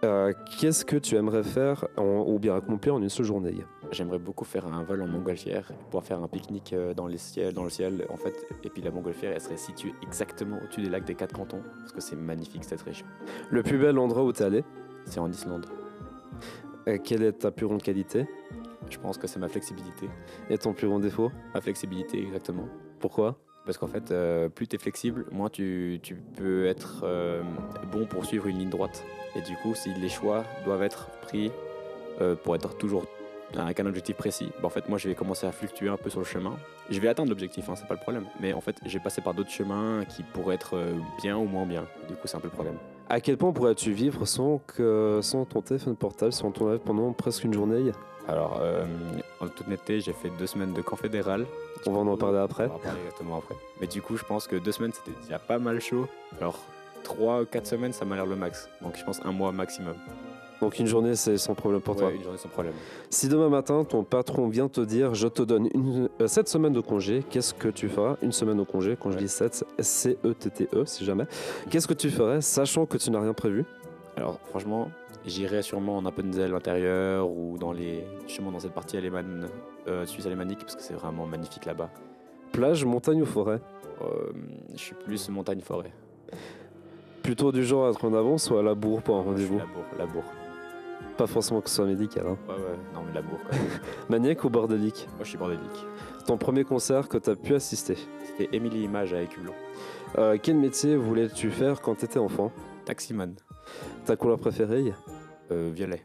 Euh, 0.05 0.33
Qu'est-ce 0.59 0.85
que 0.85 0.97
tu 0.97 1.17
aimerais 1.17 1.43
faire 1.43 1.85
en- 1.97 2.25
ou 2.26 2.38
bien 2.38 2.55
accomplir 2.56 2.94
en 2.94 3.03
une 3.03 3.09
seule 3.09 3.26
journée? 3.26 3.56
J'aimerais 3.93 4.19
beaucoup 4.19 4.45
faire 4.45 4.67
un 4.67 4.85
vol 4.85 5.03
en 5.03 5.07
montgolfière, 5.07 5.73
pouvoir 5.87 6.05
faire 6.05 6.23
un 6.23 6.29
pique-nique 6.29 6.73
euh, 6.73 6.95
dans, 6.95 7.07
les 7.07 7.19
ciels, 7.19 7.53
dans 7.53 7.65
le 7.65 7.71
ciel, 7.71 8.07
en 8.09 8.17
fait. 8.17 8.47
Et 8.63 8.71
puis 8.71 8.83
la 8.83 8.91
montgolfière, 8.91 9.33
elle 9.35 9.41
serait 9.41 9.57
située 9.57 9.95
exactement 10.03 10.59
au-dessus 10.63 10.83
des 10.83 10.89
lacs 10.89 11.05
des 11.05 11.17
quatre 11.17 11.35
cantons, 11.35 11.63
parce 11.81 11.93
que 11.93 12.01
c'est 12.01 12.17
magnifique 12.17 12.65
cette 12.65 12.83
région. 12.83 13.07
Le 13.51 13.63
plus 13.63 13.79
bel 13.79 13.99
endroit 13.99 14.23
où 14.25 14.33
tu 14.33 14.43
es 14.43 14.47
allé? 14.47 14.65
C'est 15.07 15.19
en 15.19 15.31
Islande. 15.31 15.67
Euh, 16.89 16.99
Quelle 17.03 17.23
est 17.23 17.33
ta 17.33 17.51
plus 17.51 17.67
grande 17.67 17.83
qualité? 17.83 18.27
Je 18.89 18.99
pense 18.99 19.19
que 19.19 19.27
c'est 19.27 19.39
ma 19.39 19.49
flexibilité. 19.49 20.09
Et 20.49 20.59
ton 20.59 20.73
plus 20.73 20.89
grand 20.89 21.01
défaut? 21.01 21.31
Ma 21.55 21.61
flexibilité, 21.61 22.23
exactement. 22.23 22.69
Pourquoi? 22.99 23.39
Parce 23.65 23.77
qu'en 23.77 23.87
fait, 23.87 24.11
euh, 24.11 24.49
plus 24.49 24.67
tu 24.67 24.77
es 24.77 24.79
flexible, 24.79 25.27
moins 25.31 25.49
tu, 25.49 26.01
tu 26.03 26.15
peux 26.15 26.67
être 26.67 27.03
euh, 27.05 27.43
bon 27.93 28.07
pour 28.07 28.25
suivre 28.25 28.47
une 28.47 28.59
ligne 28.59 28.71
droite. 28.71 29.05
Et 29.37 29.43
du 29.43 29.55
coup, 29.57 29.75
si 29.75 29.93
les 29.95 30.09
choix 30.09 30.45
doivent 30.65 30.83
être 30.83 31.09
pris 31.23 31.53
euh, 32.21 32.35
pour 32.35 32.55
être 32.55 32.77
toujours 32.77 33.05
avec 33.56 33.81
un 33.81 33.87
objectif 33.87 34.17
précis, 34.17 34.50
bah, 34.61 34.67
en 34.67 34.70
fait, 34.70 34.88
moi, 34.88 34.99
je 34.99 35.08
vais 35.08 35.14
commencer 35.14 35.47
à 35.47 35.52
fluctuer 35.52 35.88
un 35.88 35.97
peu 35.97 36.11
sur 36.11 36.20
le 36.20 36.26
chemin. 36.26 36.56
Je 36.91 37.00
vais 37.00 37.08
atteindre 37.08 37.31
l'objectif, 37.31 37.69
hein, 37.69 37.75
c'est 37.76 37.87
pas 37.87 37.94
le 37.94 38.00
problème. 38.00 38.25
Mais 38.41 38.52
en 38.52 38.61
fait, 38.61 38.76
j'ai 38.85 39.00
passé 39.00 39.21
par 39.21 39.35
d'autres 39.35 39.50
chemins 39.50 40.04
qui 40.09 40.23
pourraient 40.23 40.54
être 40.54 40.76
euh, 40.76 40.95
bien 41.23 41.37
ou 41.37 41.45
moins 41.45 41.66
bien. 41.66 41.85
Du 42.09 42.14
coup, 42.14 42.26
c'est 42.26 42.37
un 42.37 42.40
peu 42.40 42.49
le 42.49 42.52
problème. 42.52 42.76
À 43.09 43.21
quel 43.21 43.37
point 43.37 43.52
pourrais-tu 43.52 43.92
vivre 43.92 44.25
sans, 44.26 44.59
que, 44.59 45.19
sans 45.23 45.45
ton 45.45 45.62
téléphone 45.62 45.97
portable, 45.97 46.33
sans 46.33 46.52
ton 46.52 46.71
live 46.71 46.80
pendant 46.80 47.12
presque 47.12 47.45
une 47.45 47.52
journée? 47.52 47.90
Alors, 48.28 48.61
euh, 48.62 48.85
en 49.40 49.49
toute 49.49 49.66
honnêteté, 49.66 50.00
j'ai 50.00 50.12
fait 50.12 50.30
deux 50.38 50.47
semaines 50.47 50.73
de 50.73 50.83
camp 50.83 50.97
fédéral. 50.97 51.47
On 51.87 51.92
va 51.92 51.99
en 52.00 52.07
en 52.07 52.16
parler 52.16 52.38
après. 52.38 52.66
On 52.66 52.69
va 52.69 52.75
en 52.75 52.78
parler 52.78 53.00
exactement 53.00 53.38
après. 53.38 53.57
Mais 53.80 53.88
du 53.88 54.00
coup, 54.00 54.16
je 54.16 54.25
pense 54.25 54.47
que 54.47 54.57
deux 54.57 54.73
semaines, 54.73 54.92
c'était 54.92 55.19
déjà 55.23 55.40
pas 55.40 55.59
mal 55.59 55.80
chaud. 55.80 56.07
Alors, 56.38 56.61
trois 57.02 57.42
ou 57.42 57.47
quatre 57.47 57.66
semaines, 57.66 57.92
ça 57.92 58.04
m'a 58.04 58.14
l'air 58.14 58.26
le 58.26 58.37
max. 58.37 58.69
Donc, 58.83 58.97
je 58.97 59.04
pense 59.04 59.21
un 59.25 59.33
mois 59.33 59.50
maximum. 59.50 59.97
Donc 60.61 60.79
une 60.79 60.87
journée, 60.87 61.14
c'est 61.14 61.38
sans 61.38 61.55
problème 61.55 61.81
pour 61.81 61.97
toi. 61.97 62.09
Ouais, 62.09 62.17
une 62.17 62.23
journée 62.23 62.38
sans 62.38 62.49
problème. 62.49 62.75
Si 63.09 63.29
demain 63.29 63.49
matin, 63.49 63.85
ton 63.85 64.05
patron 64.05 64.49
vient 64.49 64.69
te 64.69 64.81
dire 64.81 65.14
je 65.14 65.26
te 65.29 65.43
donne 65.43 65.69
une, 65.75 66.09
euh, 66.21 66.26
7 66.26 66.49
semaines 66.49 66.73
de 66.73 66.81
congé, 66.81 67.25
qu'est-ce 67.31 67.55
que 67.55 67.69
tu 67.69 67.88
feras? 67.88 68.17
Une 68.23 68.33
semaine 68.33 68.59
de 68.59 68.62
congé, 68.62 68.97
quand 69.00 69.11
je 69.11 69.19
dis 69.19 69.29
7, 69.29 69.64
C-E-T-T-E 69.79 70.85
si 70.85 71.05
jamais. 71.05 71.25
Qu'est-ce 71.71 71.88
que 71.88 71.95
tu 71.95 72.11
ferais, 72.11 72.40
sachant 72.40 72.85
que 72.85 72.99
tu 72.99 73.11
n'as 73.11 73.21
rien 73.21 73.33
prévu? 73.33 73.64
Alors, 74.17 74.38
franchement, 74.50 74.90
j'irai 75.25 75.62
sûrement 75.62 75.97
en 75.97 76.05
Appenzell 76.05 76.55
intérieur 76.55 77.31
ou 77.31 77.57
dans 77.59 77.73
les 77.73 78.05
chemins 78.26 78.50
dans 78.50 78.61
cette 78.61 78.73
partie 78.73 78.99
euh, 79.88 80.07
suisse 80.07 80.26
alémanique, 80.26 80.59
parce 80.61 80.76
que 80.76 80.83
c'est 80.83 80.95
vraiment 80.95 81.26
magnifique 81.26 81.64
là-bas. 81.64 81.88
Plage, 82.52 82.85
montagne 82.85 83.23
ou 83.23 83.26
forêt? 83.26 83.61
Euh, 84.02 84.31
je 84.75 84.79
suis 84.79 84.95
plus 84.95 85.29
montagne-forêt. 85.31 85.93
Plutôt 87.23 87.52
du 87.52 87.64
genre 87.64 87.87
à 87.87 87.90
être 87.90 88.05
en 88.05 88.14
avance 88.14 88.50
ou 88.50 88.57
à 88.57 88.62
la 88.62 88.75
bourre 88.75 89.02
pour 89.02 89.17
un 89.17 89.23
rendez-vous? 89.23 89.59
Labour, 89.59 89.85
Labour. 89.99 90.25
Pas 91.21 91.27
forcément 91.27 91.61
que 91.61 91.69
ce 91.69 91.77
soit 91.77 91.85
médical. 91.85 92.27
Hein. 92.27 92.39
Ouais, 92.49 92.55
ouais, 92.55 92.79
non, 92.95 93.03
mais 93.03 93.12
quand 93.12 93.53
même. 93.53 93.61
Maniaque 94.09 94.43
ou 94.43 94.49
bordélique? 94.49 95.07
Moi, 95.17 95.25
je 95.25 95.29
suis 95.29 95.37
bordélique. 95.37 95.85
Ton 96.27 96.39
premier 96.39 96.65
concert 96.65 97.11
que 97.11 97.19
tu 97.19 97.29
as 97.29 97.37
pu 97.37 97.55
assister? 97.55 97.99
C'était 98.25 98.57
Émilie 98.57 98.85
Image 98.85 99.12
à 99.12 99.21
Écublon. 99.21 99.53
Euh, 100.17 100.39
Quel 100.43 100.57
métier 100.57 100.97
voulais-tu 100.97 101.50
faire 101.50 101.83
quand 101.83 101.95
tu 101.97 102.07
étais 102.07 102.19
enfant? 102.19 102.53
Taximan. 102.87 103.35
Ta 104.07 104.17
couleur 104.17 104.39
préférée? 104.39 104.95
Euh, 105.50 105.71
violet. 105.75 106.03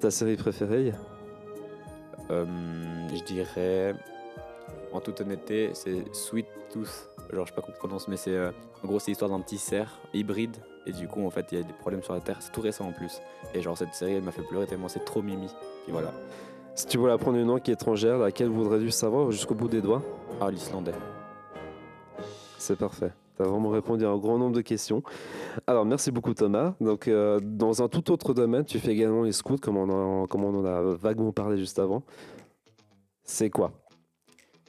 Ta 0.00 0.10
série 0.10 0.36
préférée? 0.36 0.94
Euh, 2.30 2.46
je 3.14 3.24
dirais, 3.24 3.94
en 4.90 5.00
toute 5.00 5.20
honnêteté, 5.20 5.72
c'est 5.74 6.02
Sweet 6.14 6.46
Tooth. 6.72 7.10
Genre, 7.30 7.44
je 7.44 7.50
sais 7.50 7.54
pas 7.54 7.60
comment 7.60 7.74
on 7.74 7.78
prononce, 7.78 8.08
mais 8.08 8.16
c'est 8.16 8.34
euh, 8.34 8.52
en 8.82 8.86
gros, 8.86 9.00
c'est 9.00 9.10
l'histoire 9.10 9.30
d'un 9.30 9.40
petit 9.40 9.58
cerf 9.58 10.00
hybride. 10.14 10.56
Et 10.86 10.92
du 10.92 11.08
coup, 11.08 11.26
en 11.26 11.30
fait, 11.30 11.46
il 11.52 11.58
y 11.58 11.60
a 11.60 11.64
des 11.64 11.72
problèmes 11.72 12.02
sur 12.02 12.14
la 12.14 12.20
Terre. 12.20 12.36
C'est 12.40 12.52
tout 12.52 12.60
récent 12.60 12.86
en 12.86 12.92
plus. 12.92 13.20
Et 13.54 13.60
genre, 13.60 13.76
cette 13.76 13.92
série, 13.94 14.12
elle 14.12 14.22
m'a 14.22 14.30
fait 14.32 14.42
pleurer 14.42 14.66
tellement 14.66 14.88
c'est 14.88 15.04
trop 15.04 15.22
mimi. 15.22 15.48
Puis 15.82 15.92
voilà. 15.92 16.12
Si 16.74 16.86
tu 16.86 16.98
voulais 16.98 17.12
apprendre 17.12 17.38
une 17.38 17.46
langue 17.46 17.68
étrangère, 17.68 18.18
laquelle 18.18 18.48
voudrais-tu 18.48 18.90
savoir 18.90 19.30
jusqu'au 19.30 19.54
bout 19.54 19.68
des 19.68 19.80
doigts? 19.80 20.02
Ah, 20.40 20.50
l'islandais. 20.50 20.92
C'est 22.58 22.76
parfait. 22.76 23.12
Tu 23.36 23.42
as 23.42 23.46
vraiment 23.46 23.70
répondu 23.70 24.04
à 24.04 24.10
un 24.10 24.16
grand 24.16 24.38
nombre 24.38 24.54
de 24.54 24.60
questions. 24.60 25.02
Alors, 25.66 25.84
merci 25.84 26.10
beaucoup 26.10 26.34
Thomas. 26.34 26.74
Donc, 26.80 27.08
euh, 27.08 27.40
dans 27.42 27.82
un 27.82 27.88
tout 27.88 28.10
autre 28.12 28.32
domaine, 28.32 28.64
tu 28.64 28.78
fais 28.78 28.92
également 28.92 29.22
les 29.22 29.32
scouts, 29.32 29.58
comme 29.58 29.76
on 29.76 30.26
comme 30.26 30.44
on 30.44 30.60
en 30.60 30.64
a 30.64 30.80
vaguement 30.94 31.32
parlé 31.32 31.58
juste 31.58 31.78
avant. 31.78 32.02
C'est 33.24 33.50
quoi? 33.50 33.72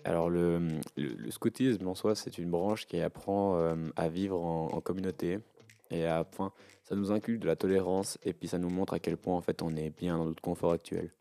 Alors, 0.04 0.30
le, 0.30 0.60
le- 0.96 1.16
le 1.18 1.32
scoutisme 1.32 1.88
en 1.88 1.96
soi, 1.96 2.16
c'est 2.16 2.38
une 2.38 2.50
branche 2.50 2.86
qui 2.88 3.00
apprend 3.02 3.56
euh, 3.58 3.76
à 3.96 4.08
vivre 4.10 4.42
en, 4.42 4.70
en 4.74 4.82
communauté. 4.82 5.40
Et 5.92 6.06
à, 6.06 6.26
enfin, 6.30 6.52
ça 6.84 6.96
nous 6.96 7.12
inculque 7.12 7.40
de 7.40 7.48
la 7.48 7.56
tolérance 7.56 8.18
et 8.24 8.34
puis 8.34 8.48
ça 8.48 8.58
nous 8.58 8.70
montre 8.70 8.94
à 8.94 9.00
quel 9.00 9.18
point 9.18 9.36
en 9.36 9.42
fait 9.42 9.62
on 9.62 9.76
est 9.76 9.90
bien 9.90 10.18
dans 10.18 10.26
notre 10.26 10.42
confort 10.42 10.72
actuel. 10.72 11.12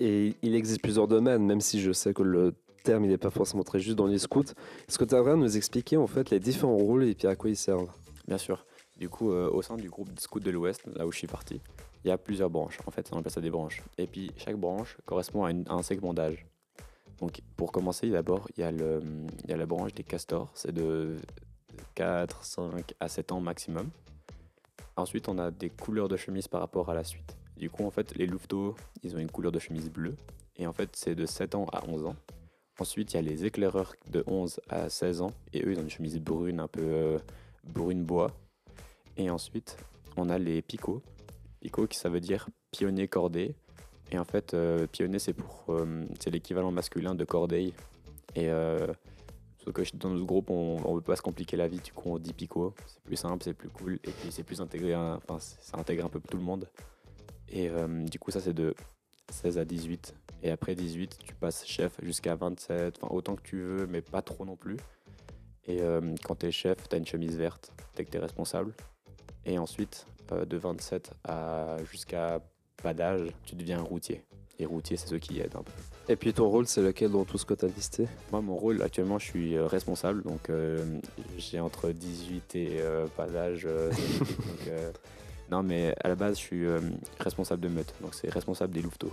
Et 0.00 0.34
il 0.42 0.54
existe 0.54 0.82
plusieurs 0.82 1.08
domaines, 1.08 1.44
même 1.44 1.60
si 1.60 1.80
je 1.80 1.92
sais 1.92 2.12
que 2.12 2.22
le 2.22 2.54
terme 2.84 3.04
il 3.04 3.10
n'est 3.10 3.18
pas 3.18 3.30
forcément 3.30 3.62
très 3.64 3.80
juste 3.80 3.96
dans 3.96 4.06
les 4.06 4.18
scouts. 4.18 4.42
Est-ce 4.88 4.98
que 4.98 5.04
tu 5.04 5.14
aimerais 5.14 5.36
nous 5.36 5.56
expliquer 5.56 5.96
en 5.96 6.06
fait 6.06 6.30
les 6.30 6.38
différents 6.38 6.76
rôles 6.76 7.04
et 7.04 7.14
puis 7.14 7.26
à 7.26 7.34
quoi 7.36 7.50
ils 7.50 7.56
servent? 7.56 7.90
Bien 8.28 8.38
sûr. 8.38 8.64
Du 8.98 9.08
coup, 9.08 9.30
euh, 9.32 9.50
au 9.50 9.60
sein 9.62 9.76
du 9.76 9.88
groupe 9.90 10.10
des 10.12 10.20
scouts 10.20 10.40
de 10.40 10.50
l'Ouest, 10.50 10.82
là 10.94 11.06
où 11.06 11.12
je 11.12 11.18
suis 11.18 11.26
parti, 11.26 11.60
il 12.04 12.08
y 12.08 12.10
a 12.10 12.16
plusieurs 12.18 12.48
branches. 12.48 12.78
En 12.86 12.90
fait, 12.90 13.08
on 13.12 13.18
appelle 13.18 13.32
ça 13.32 13.40
des 13.40 13.50
branches. 13.50 13.82
Et 13.98 14.06
puis, 14.06 14.30
chaque 14.36 14.56
branche 14.56 14.96
correspond 15.04 15.44
à, 15.44 15.50
une- 15.50 15.68
à 15.68 15.74
un 15.74 15.82
segment 15.82 16.14
d'âge. 16.14 16.46
Donc, 17.18 17.40
pour 17.56 17.72
commencer, 17.72 18.08
d'abord, 18.08 18.48
il 18.56 18.60
y, 18.60 18.64
a 18.64 18.70
le- 18.72 19.02
il 19.44 19.50
y 19.50 19.52
a 19.52 19.56
la 19.56 19.66
branche 19.66 19.92
des 19.92 20.02
castors. 20.02 20.50
C'est 20.54 20.72
de 20.72 21.16
4, 21.94 22.44
5 22.44 22.94
à 23.00 23.08
7 23.08 23.32
ans 23.32 23.40
maximum. 23.40 23.90
Ensuite, 24.96 25.28
on 25.28 25.38
a 25.38 25.50
des 25.50 25.70
couleurs 25.70 26.08
de 26.08 26.16
chemise 26.16 26.48
par 26.48 26.60
rapport 26.60 26.88
à 26.90 26.94
la 26.94 27.04
suite. 27.04 27.36
Du 27.56 27.70
coup, 27.70 27.84
en 27.84 27.90
fait, 27.90 28.14
les 28.16 28.26
louveteaux, 28.26 28.74
ils 29.02 29.14
ont 29.14 29.18
une 29.18 29.30
couleur 29.30 29.52
de 29.52 29.58
chemise 29.58 29.90
bleue. 29.90 30.16
Et 30.56 30.66
en 30.66 30.72
fait, 30.72 30.90
c'est 30.94 31.14
de 31.14 31.26
7 31.26 31.54
ans 31.54 31.66
à 31.72 31.84
11 31.86 32.06
ans. 32.06 32.16
Ensuite, 32.78 33.12
il 33.12 33.16
y 33.16 33.18
a 33.18 33.22
les 33.22 33.44
éclaireurs 33.44 33.94
de 34.10 34.22
11 34.26 34.60
à 34.68 34.88
16 34.88 35.22
ans. 35.22 35.32
Et 35.52 35.64
eux, 35.64 35.72
ils 35.72 35.78
ont 35.78 35.82
une 35.82 35.90
chemise 35.90 36.18
brune, 36.18 36.60
un 36.60 36.68
peu 36.68 36.82
euh, 36.82 37.18
brune 37.64 38.04
bois. 38.04 38.30
Et 39.16 39.30
ensuite, 39.30 39.76
on 40.16 40.28
a 40.28 40.38
les 40.38 40.60
picots. 40.62 41.02
Picots, 41.60 41.86
qui 41.86 41.98
ça 41.98 42.08
veut 42.08 42.20
dire 42.20 42.48
pionnier 42.70 43.08
cordé. 43.08 43.54
Et 44.12 44.18
en 44.18 44.24
fait, 44.24 44.52
euh, 44.54 44.86
pionnier, 44.86 45.18
c'est 45.18 45.32
pour, 45.32 45.64
euh, 45.70 46.04
c'est 46.20 46.30
l'équivalent 46.30 46.70
masculin 46.70 47.14
de 47.14 47.24
cordeille. 47.24 47.72
Et 48.34 48.50
sauf 49.66 49.94
dans 49.94 50.10
notre 50.10 50.24
groupe, 50.26 50.50
on 50.50 50.76
ne 50.90 50.96
veut 50.96 51.00
pas 51.02 51.16
se 51.16 51.22
compliquer 51.22 51.56
la 51.56 51.68
vie. 51.68 51.80
Du 51.80 51.92
coup, 51.92 52.10
on 52.10 52.18
dit 52.18 52.32
picot. 52.32 52.74
C'est 52.86 53.02
plus 53.02 53.16
simple, 53.16 53.42
c'est 53.44 53.54
plus 53.54 53.68
cool. 53.68 53.94
Et 54.04 54.10
puis, 54.10 54.30
c'est 54.30 54.42
plus 54.44 54.60
intégré. 54.60 54.94
hein, 54.94 55.20
Enfin, 55.28 55.38
ça 55.40 55.78
intègre 55.78 56.04
un 56.04 56.08
peu 56.08 56.20
tout 56.20 56.36
le 56.36 56.42
monde. 56.42 56.68
Et 57.48 57.68
euh, 57.68 58.04
du 58.04 58.18
coup, 58.18 58.30
ça, 58.30 58.40
c'est 58.40 58.54
de 58.54 58.74
16 59.30 59.58
à 59.58 59.64
18. 59.64 60.14
Et 60.42 60.50
après 60.50 60.74
18, 60.74 61.18
tu 61.24 61.34
passes 61.34 61.66
chef 61.66 61.98
jusqu'à 62.02 62.34
27. 62.34 62.98
Enfin, 63.02 63.14
autant 63.14 63.36
que 63.36 63.42
tu 63.42 63.60
veux, 63.60 63.86
mais 63.86 64.02
pas 64.02 64.22
trop 64.22 64.44
non 64.44 64.56
plus. 64.56 64.76
Et 65.66 65.80
euh, 65.82 66.14
quand 66.24 66.36
tu 66.36 66.46
es 66.46 66.52
chef, 66.52 66.88
tu 66.88 66.94
as 66.94 66.98
une 66.98 67.06
chemise 67.06 67.36
verte 67.36 67.72
dès 67.96 68.04
que 68.04 68.10
tu 68.10 68.16
es 68.16 68.20
responsable. 68.20 68.72
Et 69.44 69.58
ensuite, 69.58 70.06
euh, 70.32 70.44
de 70.44 70.56
27 70.56 71.12
à 71.24 71.76
jusqu'à 71.90 72.40
pas 72.82 72.94
d'âge, 72.94 73.28
tu 73.44 73.56
deviens 73.56 73.80
routier. 73.80 74.22
Et 74.58 74.66
routier, 74.66 74.96
c'est 74.96 75.08
ceux 75.08 75.18
qui 75.18 75.40
aident 75.40 75.56
un 75.56 75.62
peu. 75.62 75.72
Et 76.08 76.16
puis 76.16 76.32
ton 76.32 76.48
rôle, 76.48 76.66
c'est 76.66 76.80
lequel 76.80 77.10
dans 77.10 77.24
tout 77.24 77.36
ce 77.36 77.44
que 77.44 77.54
tu 77.54 77.64
as 77.64 77.68
listé? 77.68 78.06
Moi, 78.32 78.40
mon 78.40 78.56
rôle, 78.56 78.80
actuellement, 78.82 79.18
je 79.18 79.26
suis 79.26 79.56
euh, 79.56 79.66
responsable. 79.66 80.22
Donc, 80.22 80.48
euh, 80.48 80.84
j'ai 81.36 81.60
entre 81.60 81.90
18 81.90 82.56
et 82.56 82.68
euh, 82.80 83.06
pas 83.16 83.26
d'âge. 83.26 83.66
euh, 83.66 84.92
non, 85.50 85.62
mais 85.62 85.94
à 86.02 86.08
la 86.08 86.14
base, 86.14 86.38
je 86.38 86.42
suis 86.42 86.66
responsable 87.20 87.62
de 87.62 87.68
meute. 87.68 87.94
Donc, 88.00 88.14
c'est 88.14 88.30
responsable 88.30 88.72
des 88.72 88.82
louveteaux. 88.82 89.12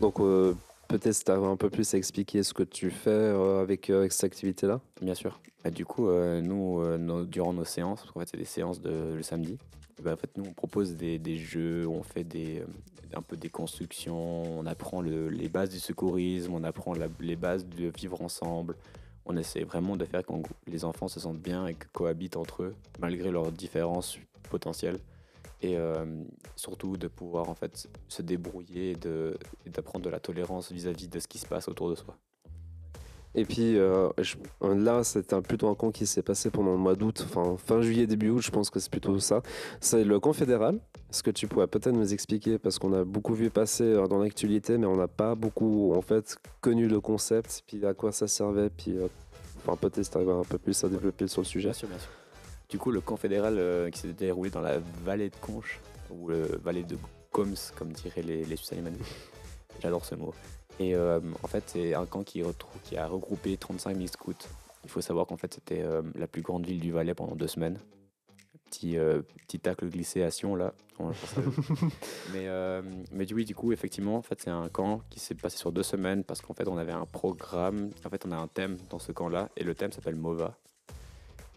Donc 0.00 0.20
euh, 0.20 0.54
peut-être 0.88 1.30
un 1.30 1.56
peu 1.56 1.70
plus 1.70 1.94
à 1.94 1.98
expliquer 1.98 2.42
ce 2.42 2.52
que 2.54 2.62
tu 2.62 2.90
fais 2.90 3.10
euh, 3.10 3.60
avec, 3.62 3.90
euh, 3.90 4.00
avec 4.00 4.12
cette 4.12 4.24
activité-là 4.24 4.80
Bien 5.00 5.14
sûr. 5.14 5.40
Bah, 5.64 5.70
du 5.70 5.84
coup, 5.84 6.08
euh, 6.08 6.40
nous, 6.40 7.24
durant 7.26 7.52
nos 7.52 7.64
séances, 7.64 8.00
parce 8.00 8.12
qu'en 8.12 8.20
fait, 8.20 8.28
c'est 8.30 8.36
des 8.36 8.44
séances 8.44 8.80
de, 8.80 9.14
le 9.14 9.22
samedi, 9.22 9.58
bah, 10.02 10.14
en 10.14 10.16
fait, 10.16 10.30
nous, 10.36 10.44
on 10.44 10.52
propose 10.52 10.94
des, 10.96 11.36
jeux, 11.36 11.86
on 11.86 12.02
fait 12.02 12.26
un 13.14 13.22
peu 13.22 13.36
des 13.36 13.48
constructions, 13.50 14.42
on 14.58 14.66
apprend 14.66 15.02
le- 15.02 15.28
les 15.28 15.48
bases 15.48 15.70
du 15.70 15.78
secourisme, 15.78 16.54
on 16.54 16.64
apprend 16.64 16.94
les 17.20 17.36
bases 17.36 17.66
de 17.66 17.92
vivre 17.96 18.20
ensemble. 18.22 18.74
On 19.24 19.36
essaie 19.36 19.62
vraiment 19.62 19.96
de 19.96 20.04
faire 20.04 20.24
que 20.24 20.32
les 20.66 20.84
enfants 20.84 21.06
se 21.08 21.20
sentent 21.20 21.38
bien 21.40 21.66
et 21.68 21.74
que 21.74 21.86
cohabitent 21.92 22.36
entre 22.36 22.64
eux, 22.64 22.74
malgré 22.98 23.30
leurs 23.30 23.52
différences 23.52 24.18
potentielles. 24.50 24.98
Et 25.62 25.76
euh, 25.76 26.04
surtout 26.56 26.96
de 26.96 27.06
pouvoir 27.06 27.48
en 27.48 27.54
fait 27.54 27.88
se 28.08 28.22
débrouiller 28.22 28.96
et 29.64 29.70
d'apprendre 29.70 30.04
de 30.04 30.10
la 30.10 30.18
tolérance 30.18 30.72
vis-à-vis 30.72 31.08
de 31.08 31.20
ce 31.20 31.28
qui 31.28 31.38
se 31.38 31.46
passe 31.46 31.68
autour 31.68 31.88
de 31.88 31.94
soi. 31.94 32.16
Et 33.34 33.46
puis 33.46 33.78
euh, 33.78 34.10
je- 34.18 34.36
là, 34.62 35.02
c'était 35.04 35.34
un- 35.34 35.40
plutôt 35.40 35.68
un 35.68 35.74
camp 35.74 35.90
qui 35.90 36.04
s'est 36.06 36.22
passé 36.22 36.50
pendant 36.50 36.72
le 36.72 36.78
mois 36.78 36.94
d'août, 36.96 37.24
enfin 37.24 37.56
fin 37.56 37.80
juillet, 37.80 38.06
début 38.06 38.28
août, 38.28 38.42
je 38.42 38.50
pense 38.50 38.68
que 38.68 38.78
c'est 38.78 38.90
plutôt 38.90 39.18
ça. 39.20 39.40
C'est 39.80 40.04
le 40.04 40.20
camp 40.20 40.34
fédéral. 40.34 40.80
Est-ce 41.10 41.22
que 41.22 41.30
tu 41.30 41.46
pourrais 41.46 41.66
peut-être 41.66 41.92
nous 41.94 42.12
expliquer 42.12 42.58
Parce 42.58 42.78
qu'on 42.78 42.92
a 42.92 43.04
beaucoup 43.04 43.32
vu 43.34 43.48
passer 43.48 43.84
euh, 43.84 44.06
dans 44.06 44.18
l'actualité, 44.18 44.76
mais 44.76 44.86
on 44.86 44.96
n'a 44.96 45.08
pas 45.08 45.34
beaucoup 45.34 45.94
en 45.94 46.02
fait 46.02 46.36
connu 46.60 46.88
le 46.88 47.00
concept, 47.00 47.62
puis 47.66 47.86
à 47.86 47.94
quoi 47.94 48.12
ça 48.12 48.26
servait, 48.26 48.68
puis 48.68 48.98
euh, 48.98 49.08
enfin 49.64 49.76
peut-être 49.76 50.02
si 50.02 50.10
tu 50.10 50.18
un 50.18 50.42
peu 50.42 50.58
plus 50.58 50.84
à 50.84 50.88
développer 50.90 51.26
sur 51.28 51.40
le 51.40 51.46
sujet. 51.46 51.68
Bien 51.68 51.72
sûr, 51.74 51.88
bien 51.88 51.98
sûr. 51.98 52.08
Du 52.72 52.78
coup, 52.78 52.90
le 52.90 53.02
camp 53.02 53.18
fédéral 53.18 53.56
euh, 53.58 53.90
qui 53.90 54.00
s'est 54.00 54.14
déroulé 54.14 54.48
dans 54.48 54.62
la 54.62 54.78
vallée 55.04 55.28
de 55.28 55.36
Conche, 55.36 55.78
ou 56.08 56.28
le 56.28 56.58
vallée 56.64 56.84
de 56.84 56.96
Coms, 57.30 57.54
comme 57.76 57.92
diraient 57.92 58.22
les, 58.22 58.46
les. 58.46 58.56
J'adore 59.82 60.06
ce 60.06 60.14
mot. 60.14 60.32
Et 60.80 60.94
euh, 60.94 61.20
en 61.42 61.48
fait, 61.48 61.64
c'est 61.66 61.92
un 61.92 62.06
camp 62.06 62.24
qui, 62.24 62.42
a 62.96 63.06
regroupé 63.06 63.58
35 63.58 63.94
000 63.94 64.06
scouts. 64.06 64.32
Il 64.84 64.88
faut 64.88 65.02
savoir 65.02 65.26
qu'en 65.26 65.36
fait, 65.36 65.52
c'était 65.52 65.82
euh, 65.82 66.00
la 66.14 66.26
plus 66.26 66.40
grande 66.40 66.64
ville 66.64 66.80
du 66.80 66.92
Valais 66.92 67.12
pendant 67.12 67.36
deux 67.36 67.46
semaines. 67.46 67.78
Petit, 68.70 68.96
euh, 68.96 69.20
petit 69.46 69.60
tacle 69.60 69.90
glissé 69.90 70.22
à 70.22 70.30
Sion, 70.30 70.56
là. 70.56 70.72
Mais, 72.32 72.48
euh, 72.48 72.80
mais 73.10 73.30
oui, 73.34 73.44
du 73.44 73.54
coup, 73.54 73.72
effectivement, 73.72 74.16
en 74.16 74.22
fait, 74.22 74.40
c'est 74.40 74.50
un 74.50 74.68
camp 74.68 75.02
qui 75.10 75.20
s'est 75.20 75.34
passé 75.34 75.58
sur 75.58 75.72
deux 75.72 75.82
semaines 75.82 76.24
parce 76.24 76.40
qu'en 76.40 76.54
fait, 76.54 76.68
on 76.68 76.78
avait 76.78 76.92
un 76.92 77.04
programme. 77.04 77.90
En 78.06 78.08
fait, 78.08 78.24
on 78.24 78.30
a 78.30 78.36
un 78.36 78.46
thème 78.46 78.78
dans 78.88 78.98
ce 78.98 79.12
camp-là 79.12 79.50
et 79.58 79.64
le 79.64 79.74
thème 79.74 79.92
s'appelle 79.92 80.14
MOVA. 80.14 80.56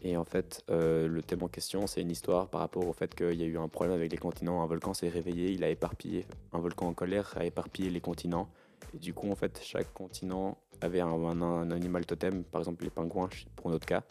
Et 0.01 0.17
en 0.17 0.25
fait, 0.25 0.63
euh, 0.69 1.07
le 1.07 1.21
thème 1.21 1.43
en 1.43 1.47
question, 1.47 1.87
c'est 1.87 2.01
une 2.01 2.11
histoire 2.11 2.47
par 2.47 2.61
rapport 2.61 2.87
au 2.87 2.93
fait 2.93 3.15
qu'il 3.15 3.33
y 3.33 3.43
a 3.43 3.47
eu 3.47 3.57
un 3.57 3.67
problème 3.67 3.95
avec 3.95 4.11
les 4.11 4.17
continents. 4.17 4.61
Un 4.61 4.67
volcan 4.67 4.93
s'est 4.93 5.09
réveillé, 5.09 5.51
il 5.51 5.63
a 5.63 5.69
éparpillé. 5.69 6.25
Un 6.53 6.59
volcan 6.59 6.87
en 6.87 6.93
colère 6.93 7.33
a 7.37 7.45
éparpillé 7.45 7.89
les 7.89 8.01
continents. 8.01 8.49
Et 8.93 8.99
du 8.99 9.13
coup, 9.13 9.31
en 9.31 9.35
fait, 9.35 9.59
chaque 9.63 9.91
continent 9.93 10.57
avait 10.81 10.99
un, 10.99 11.71
animal 11.71 12.05
totem, 12.05 12.43
par 12.43 12.61
exemple 12.61 12.83
les 12.83 12.89
pingouins 12.89 13.29
pour 13.55 13.71
notre 13.71 13.85
cas. 13.85 14.03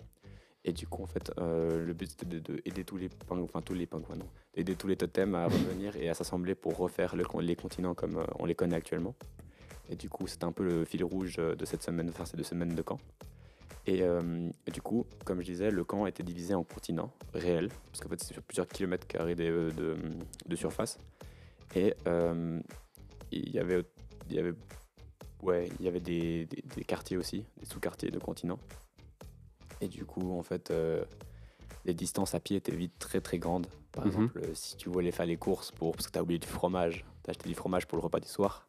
Et 0.64 0.73
du 0.73 0.87
coup, 0.87 1.03
en 1.03 1.07
fait, 1.07 1.31
euh, 1.38 1.85
le 1.85 1.93
but 1.93 2.11
c'était 2.11 2.26
de, 2.26 2.38
de 2.38 2.62
aider 2.64 2.85
tous 2.85 2.97
les 2.97 3.11
pingouins, 3.11 3.45
enfin 3.45 3.61
tous 3.61 3.75
les 3.75 3.87
pingouins, 3.87 4.17
non, 4.17 4.26
d'aider 4.55 4.75
tous 4.75 4.87
les 4.87 4.97
totems 4.97 5.35
à 5.35 5.45
revenir 5.45 5.95
et 5.97 6.09
à 6.09 6.14
s'assembler 6.14 6.55
pour 6.55 6.76
refaire 6.79 7.14
les 7.14 7.55
continents 7.55 7.95
comme 7.95 8.17
euh, 8.17 8.25
on 8.38 8.47
les 8.47 8.55
connaît 8.55 8.76
actuellement. 8.76 9.14
Et 9.91 9.97
du 9.97 10.09
coup, 10.09 10.26
c'était 10.26 10.45
un 10.45 10.53
peu 10.53 10.64
le 10.64 10.87
fil 10.87 11.05
rouge 11.05 11.37
de 11.37 11.64
cette 11.67 11.83
semaine, 11.83 12.09
enfin 12.09 12.25
ces 12.25 12.38
deux 12.38 12.43
semaines 12.43 12.75
de 12.75 12.81
camp. 12.81 12.99
Et, 13.87 14.03
euh, 14.03 14.49
du 14.73 14.81
coup, 14.81 15.07
comme 15.25 15.41
je 15.41 15.47
disais, 15.47 15.71
le 15.71 15.85
camp 15.85 16.07
était 16.07 16.23
divisé 16.23 16.55
en 16.55 16.64
continents 16.64 17.12
réels, 17.35 17.69
parce 17.91 18.00
qu'en 18.00 18.09
fait, 18.09 18.23
c'est 18.23 18.33
sur 18.33 18.43
plusieurs 18.43 18.67
kilomètres 18.67 19.07
carrés 19.07 19.35
de, 19.35 19.71
de, 19.76 19.97
de 20.47 20.57
surface. 20.57 20.99
Et 21.76 21.95
euh, 22.07 22.61
il 23.31 23.50
y 23.50 23.59
avait, 23.59 23.85
il 24.31 24.37
y 24.37 24.38
avait, 24.38 24.55
ouais, 25.43 25.69
il 25.79 25.85
y 25.85 25.88
avait 25.88 26.00
des, 26.00 26.47
des- 26.47 26.64
des 26.76 26.85
quartiers 26.85 27.17
aussi, 27.19 27.45
des 27.59 27.67
sous-quartiers 27.67 28.11
de 28.11 28.19
continents. 28.19 28.59
Et 29.83 29.88
du 29.88 30.07
coup, 30.07 30.33
en 30.38 30.43
fait, 30.43 30.71
euh, 30.71 31.05
les 31.85 31.93
distances 31.95 32.35
à 32.35 32.41
pied 32.41 32.57
étaient 32.57 32.75
vite 32.75 32.99
très 32.99 33.21
très 33.21 33.38
grandes. 33.38 33.67
Par 33.93 34.05
Mhm. 34.07 34.11
exemple, 34.12 34.38
euh, 34.38 34.55
si 34.55 34.76
tu 34.76 34.88
voulais 34.88 35.12
faire 35.12 35.26
les 35.26 35.37
courses 35.37 35.71
pour, 35.73 35.93
parce 35.93 36.07
que 36.07 36.12
tu 36.12 36.19
as 36.19 36.23
oublié 36.23 36.38
du 36.38 36.47
fromage, 36.49 37.05
tu 37.23 37.29
as 37.29 37.33
acheté 37.33 37.49
du 37.50 37.55
fromage 37.55 37.87
pour 37.87 37.99
le 37.99 38.03
repas 38.05 38.21
du 38.21 38.29
soir, 38.29 38.67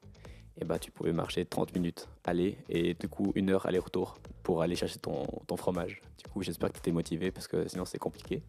et 0.59 0.65
bah 0.65 0.77
tu 0.79 0.91
pouvais 0.91 1.13
marcher 1.13 1.45
30 1.45 1.73
minutes 1.73 2.07
aller 2.23 2.57
et 2.69 2.93
du 2.93 3.07
coup 3.09 3.31
une 3.35 3.49
heure 3.49 3.65
aller-retour 3.65 4.17
pour 4.45 4.61
aller 4.61 4.75
chercher 4.75 4.99
ton, 4.99 5.25
ton 5.47 5.57
fromage. 5.57 5.99
Du 6.23 6.29
coup, 6.31 6.43
j'espère 6.43 6.69
que 6.69 6.75
tu 6.75 6.79
étais 6.79 6.91
motivé 6.91 7.31
parce 7.31 7.47
que 7.47 7.67
sinon 7.67 7.83
c'est 7.83 7.97
compliqué. 7.97 8.43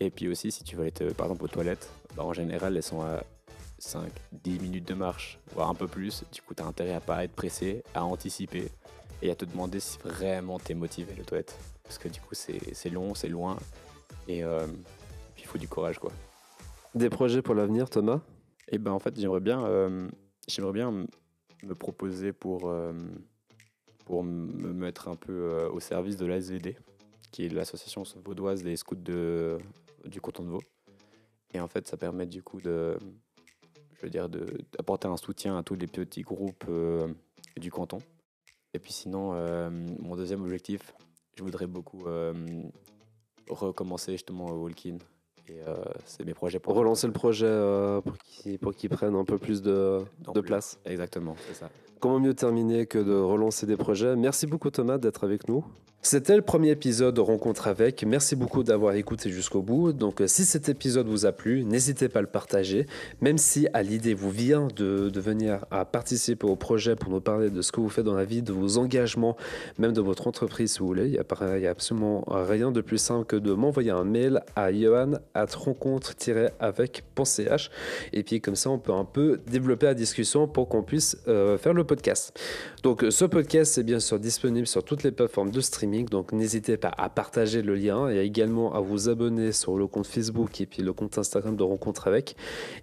Et 0.00 0.10
puis 0.10 0.26
aussi, 0.28 0.50
si 0.50 0.64
tu 0.64 0.74
veux 0.74 0.82
aller 0.82 0.90
te- 0.92 1.12
par 1.12 1.26
exemple 1.26 1.44
aux 1.44 1.48
toilettes, 1.48 1.88
bah, 2.16 2.24
en 2.24 2.32
général 2.32 2.76
elles 2.76 2.82
sont 2.82 3.00
à 3.00 3.22
5-10 3.78 4.60
minutes 4.60 4.88
de 4.88 4.94
marche, 4.94 5.38
voire 5.54 5.70
un 5.70 5.74
peu 5.76 5.86
plus. 5.86 6.24
Du 6.32 6.42
coup, 6.42 6.52
tu 6.52 6.62
as 6.62 6.66
intérêt 6.66 6.94
à 6.94 7.00
pas 7.00 7.22
être 7.22 7.32
pressé, 7.32 7.84
à 7.94 8.04
anticiper 8.04 8.70
et 9.22 9.30
à 9.30 9.36
te 9.36 9.44
demander 9.44 9.78
si 9.78 9.98
vraiment 10.00 10.58
tu 10.58 10.72
es 10.72 10.74
motivé 10.74 11.14
les 11.16 11.22
toilettes. 11.22 11.56
Parce 11.84 11.96
que 11.96 12.08
du 12.08 12.20
coup, 12.20 12.34
c'est 12.34 12.90
long, 12.90 13.14
c'est 13.14 13.28
loin 13.28 13.56
et 14.26 14.42
euh, 14.42 14.66
puis 15.34 15.44
il 15.44 15.46
faut 15.46 15.58
du 15.58 15.68
courage 15.68 16.00
quoi. 16.00 16.10
Des 16.96 17.08
projets 17.08 17.40
pour 17.40 17.54
l'avenir, 17.54 17.88
Thomas? 17.88 18.20
Et 18.66 18.78
ben 18.78 18.90
en 18.90 18.98
fait, 18.98 19.14
j'aimerais 19.18 19.40
bien, 19.40 19.64
euh, 19.64 20.08
j'aimerais 20.48 20.72
bien 20.72 20.90
me 21.62 21.74
proposer 21.76 22.32
pour, 22.32 22.68
euh, 22.68 22.92
pour 24.10 24.24
me 24.24 24.72
mettre 24.72 25.06
un 25.06 25.14
peu 25.14 25.32
euh, 25.32 25.70
au 25.70 25.78
service 25.78 26.16
de 26.16 26.26
l'ASVD, 26.26 26.76
qui 27.30 27.46
est 27.46 27.48
l'association 27.48 28.02
vaudoise 28.24 28.64
des 28.64 28.74
scouts 28.74 28.96
de, 28.96 29.56
du 30.04 30.20
canton 30.20 30.42
de 30.42 30.48
Vaud. 30.48 30.62
Et 31.54 31.60
en 31.60 31.68
fait, 31.68 31.86
ça 31.86 31.96
permet 31.96 32.26
du 32.26 32.42
coup 32.42 32.60
de 32.60 32.98
je 33.94 34.02
veux 34.02 34.10
dire, 34.10 34.28
d'apporter 34.28 35.06
un 35.06 35.16
soutien 35.16 35.56
à 35.56 35.62
tous 35.62 35.76
les 35.76 35.86
petits 35.86 36.22
groupes 36.22 36.64
euh, 36.68 37.06
du 37.56 37.70
canton. 37.70 37.98
Et 38.74 38.80
puis 38.80 38.92
sinon, 38.92 39.30
euh, 39.34 39.70
mon 39.70 40.16
deuxième 40.16 40.42
objectif, 40.42 40.92
je 41.36 41.44
voudrais 41.44 41.68
beaucoup 41.68 42.02
recommencer 43.48 44.10
justement 44.10 44.46
au 44.46 44.64
walk-in. 44.64 44.98
Et 45.50 45.60
euh, 45.66 45.74
c'est 46.04 46.24
mes 46.24 46.34
projets 46.34 46.60
pour 46.60 46.74
Relancer 46.74 47.08
le 47.08 47.12
projet 47.12 47.46
euh, 47.46 48.00
pour 48.60 48.74
qu'il 48.74 48.88
prenne 48.88 49.16
un 49.16 49.24
peu 49.24 49.36
plus 49.36 49.62
de, 49.62 49.98
de 50.32 50.40
place. 50.40 50.78
Exactement, 50.84 51.34
c'est 51.48 51.54
ça. 51.54 51.70
Comment 51.98 52.20
mieux 52.20 52.34
terminer 52.34 52.86
que 52.86 52.98
de 52.98 53.14
relancer 53.14 53.66
des 53.66 53.76
projets? 53.76 54.14
Merci 54.16 54.46
beaucoup 54.46 54.70
Thomas 54.70 54.98
d'être 54.98 55.24
avec 55.24 55.48
nous. 55.48 55.64
C'était 56.02 56.34
le 56.34 56.40
premier 56.40 56.70
épisode 56.70 57.14
de 57.14 57.20
Rencontre 57.20 57.68
avec. 57.68 58.04
Merci 58.04 58.34
beaucoup 58.34 58.62
d'avoir 58.62 58.94
écouté 58.94 59.28
jusqu'au 59.28 59.60
bout. 59.60 59.92
Donc 59.92 60.22
euh, 60.22 60.26
si 60.26 60.46
cet 60.46 60.70
épisode 60.70 61.06
vous 61.06 61.26
a 61.26 61.32
plu, 61.32 61.62
n'hésitez 61.62 62.08
pas 62.08 62.20
à 62.20 62.22
le 62.22 62.28
partager. 62.28 62.86
Même 63.20 63.36
si 63.36 63.68
à 63.74 63.82
l'idée 63.82 64.14
vous 64.14 64.30
vient 64.30 64.68
de, 64.74 65.12
venir 65.14 65.66
à 65.70 65.84
participer 65.84 66.46
au 66.46 66.56
projet 66.56 66.96
pour 66.96 67.10
nous 67.10 67.20
parler 67.20 67.50
de 67.50 67.60
ce 67.60 67.70
que 67.70 67.82
vous 67.82 67.90
faites 67.90 68.06
dans 68.06 68.14
la 68.14 68.24
vie, 68.24 68.40
de 68.40 68.50
vos 68.50 68.78
engagements, 68.78 69.36
même 69.78 69.92
de 69.92 70.00
votre 70.00 70.26
entreprise 70.26 70.72
si 70.72 70.78
vous 70.78 70.86
voulez, 70.86 71.04
il 71.04 71.10
n'y 71.10 71.18
a, 71.18 71.24
absolument 71.70 72.24
rien 72.26 72.72
de 72.72 72.80
plus 72.80 72.96
simple 72.96 73.26
que 73.26 73.36
de 73.36 73.52
m'envoyer 73.52 73.90
un 73.90 74.04
mail 74.04 74.40
à 74.56 74.72
johan 74.72 75.18
at 75.34 75.54
rencontre-avec.ch 75.54 77.70
et 78.14 78.22
puis 78.22 78.40
comme 78.40 78.56
ça 78.56 78.70
on 78.70 78.78
peut 78.78 78.94
un 78.94 79.04
peu 79.04 79.38
développer 79.46 79.84
la 79.84 79.94
discussion 79.94 80.48
pour 80.48 80.70
qu'on 80.70 80.82
puisse 80.82 81.18
euh, 81.28 81.58
faire 81.58 81.74
le 81.74 81.84
podcast. 81.84 82.40
Donc 82.82 83.04
ce 83.10 83.26
podcast 83.26 83.76
est 83.76 83.82
bien 83.82 84.00
sûr 84.00 84.18
disponible 84.18 84.66
sur 84.66 84.82
toutes 84.82 85.02
les 85.02 85.12
plateformes 85.12 85.50
de 85.50 85.60
streaming, 85.60 85.89
donc 86.08 86.32
n'hésitez 86.32 86.76
pas 86.76 86.92
à 86.96 87.08
partager 87.08 87.62
le 87.62 87.74
lien 87.74 88.08
et 88.10 88.20
également 88.20 88.72
à 88.74 88.80
vous 88.80 89.08
abonner 89.08 89.52
sur 89.52 89.76
le 89.76 89.86
compte 89.86 90.06
Facebook 90.06 90.60
et 90.60 90.66
puis 90.66 90.82
le 90.82 90.92
compte 90.92 91.18
Instagram 91.18 91.56
de 91.56 91.62
Rencontre 91.62 92.06
avec. 92.08 92.36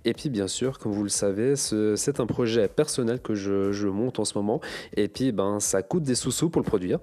Et 0.05 0.13
puis 0.13 0.29
bien 0.29 0.47
sûr, 0.47 0.77
comme 0.79 0.91
vous 0.91 1.03
le 1.03 1.09
savez, 1.09 1.55
ce- 1.55 1.95
c'est 1.95 2.19
un 2.19 2.25
projet 2.25 2.67
personnel 2.67 3.19
que 3.21 3.33
je, 3.33 3.87
monte 3.87 4.19
en 4.19 4.25
ce 4.25 4.37
moment 4.37 4.59
et 4.95 5.07
puis 5.07 5.31
ben 5.31 5.59
ça 5.59 5.81
coûte 5.81 6.03
des 6.03 6.15
sous-sous 6.15 6.49
pour 6.49 6.61
le 6.61 6.67
produire. 6.67 6.99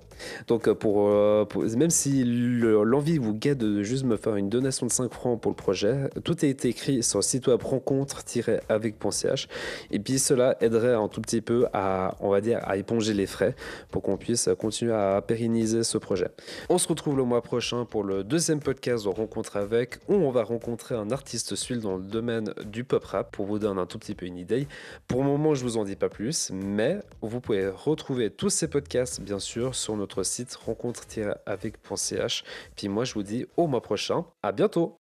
Donc 0.47 0.69
euh, 0.69 0.75
pour, 0.75 1.09
euh, 1.09 1.45
pour- 1.45 1.63
même 1.65 1.91
si 1.91 2.23
le- 2.25 2.83
l'envie 2.85 3.19
vous 3.19 3.35
guette 3.35 3.59
de 3.59 3.83
juste 3.83 4.05
me 4.05 4.17
faire 4.17 4.37
une 4.37 4.49
donation 4.51 4.87
de 4.87 4.93
5 4.93 5.13
francs 5.13 5.41
pour 5.41 5.51
le 5.53 5.57
projet, 5.57 6.11
tout 6.25 6.45
été 6.45 6.69
écrit 6.69 7.03
sur 7.03 7.19
le 7.19 7.23
site 7.23 7.47
web 7.47 7.63
rencontre-avec.ch 7.63 9.49
et 9.91 9.99
puis 9.99 10.19
cela 10.19 10.57
aiderait 10.61 10.95
un 10.95 11.09
tout 11.09 11.21
petit 11.21 11.41
peu 11.41 11.67
à, 11.73 12.15
on 12.21 12.29
va 12.31 12.41
dire, 12.41 12.61
à 12.63 12.77
éponger 12.77 13.15
les 13.15 13.27
frais 13.27 13.55
pour 13.91 14.03
qu'on 14.03 14.17
puisse 14.17 14.49
continuer 14.59 14.93
à 14.93 15.23
pérenniser 15.23 15.83
projet. 15.99 16.29
On 16.69 16.79
se 16.79 16.89
retrouve 16.89 17.17
le 17.17 17.25
mois 17.25 17.43
prochain 17.43 17.85
pour 17.85 18.05
le 18.05 18.25
deuxième 18.25 18.61
podcast 18.61 19.05
de 19.05 19.09
Rencontre 19.09 19.57
avec, 19.57 19.99
où 20.09 20.15
on 20.15 20.31
va 20.31 20.43
rencontrer 20.43 20.95
un 20.95 21.11
artiste 21.11 21.55
suisse 21.55 21.81
dans 21.81 21.97
le 21.97 22.05
domaine 22.05 22.53
du 22.65 22.85
pop 22.85 23.05
rap 23.05 23.31
pour 23.33 23.47
vous 23.47 23.59
donner 23.59 23.81
un 23.81 23.87
tout 23.87 23.99
petit 23.99 24.15
peu 24.15 24.27
une 24.27 24.37
idée. 24.37 24.67
Pour 25.09 25.23
le 25.23 25.29
moment, 25.29 25.55
je 25.55 25.63
vous 25.63 25.77
en 25.77 25.85
dis 25.85 25.97
pas 25.97 26.09
plus, 26.09 26.51
mais 26.53 27.01
vous 27.21 27.41
pouvez 27.41 27.69
retrouver 27.69 28.31
tous 28.31 28.51
ces 28.51 28.69
podcasts, 28.69 29.21
bien 29.21 29.39
sûr, 29.39 29.75
sur 29.75 29.97
notre 29.97 30.23
site 30.23 30.55
rencontre-avec.ch. 30.55 32.45
Puis 32.77 32.89
moi, 32.89 33.05
je 33.05 33.15
vous 33.15 33.23
dis 33.23 33.47
au 33.57 33.67
mois 33.67 33.83
prochain. 33.83 34.25
À 34.43 34.53
bientôt! 34.53 35.04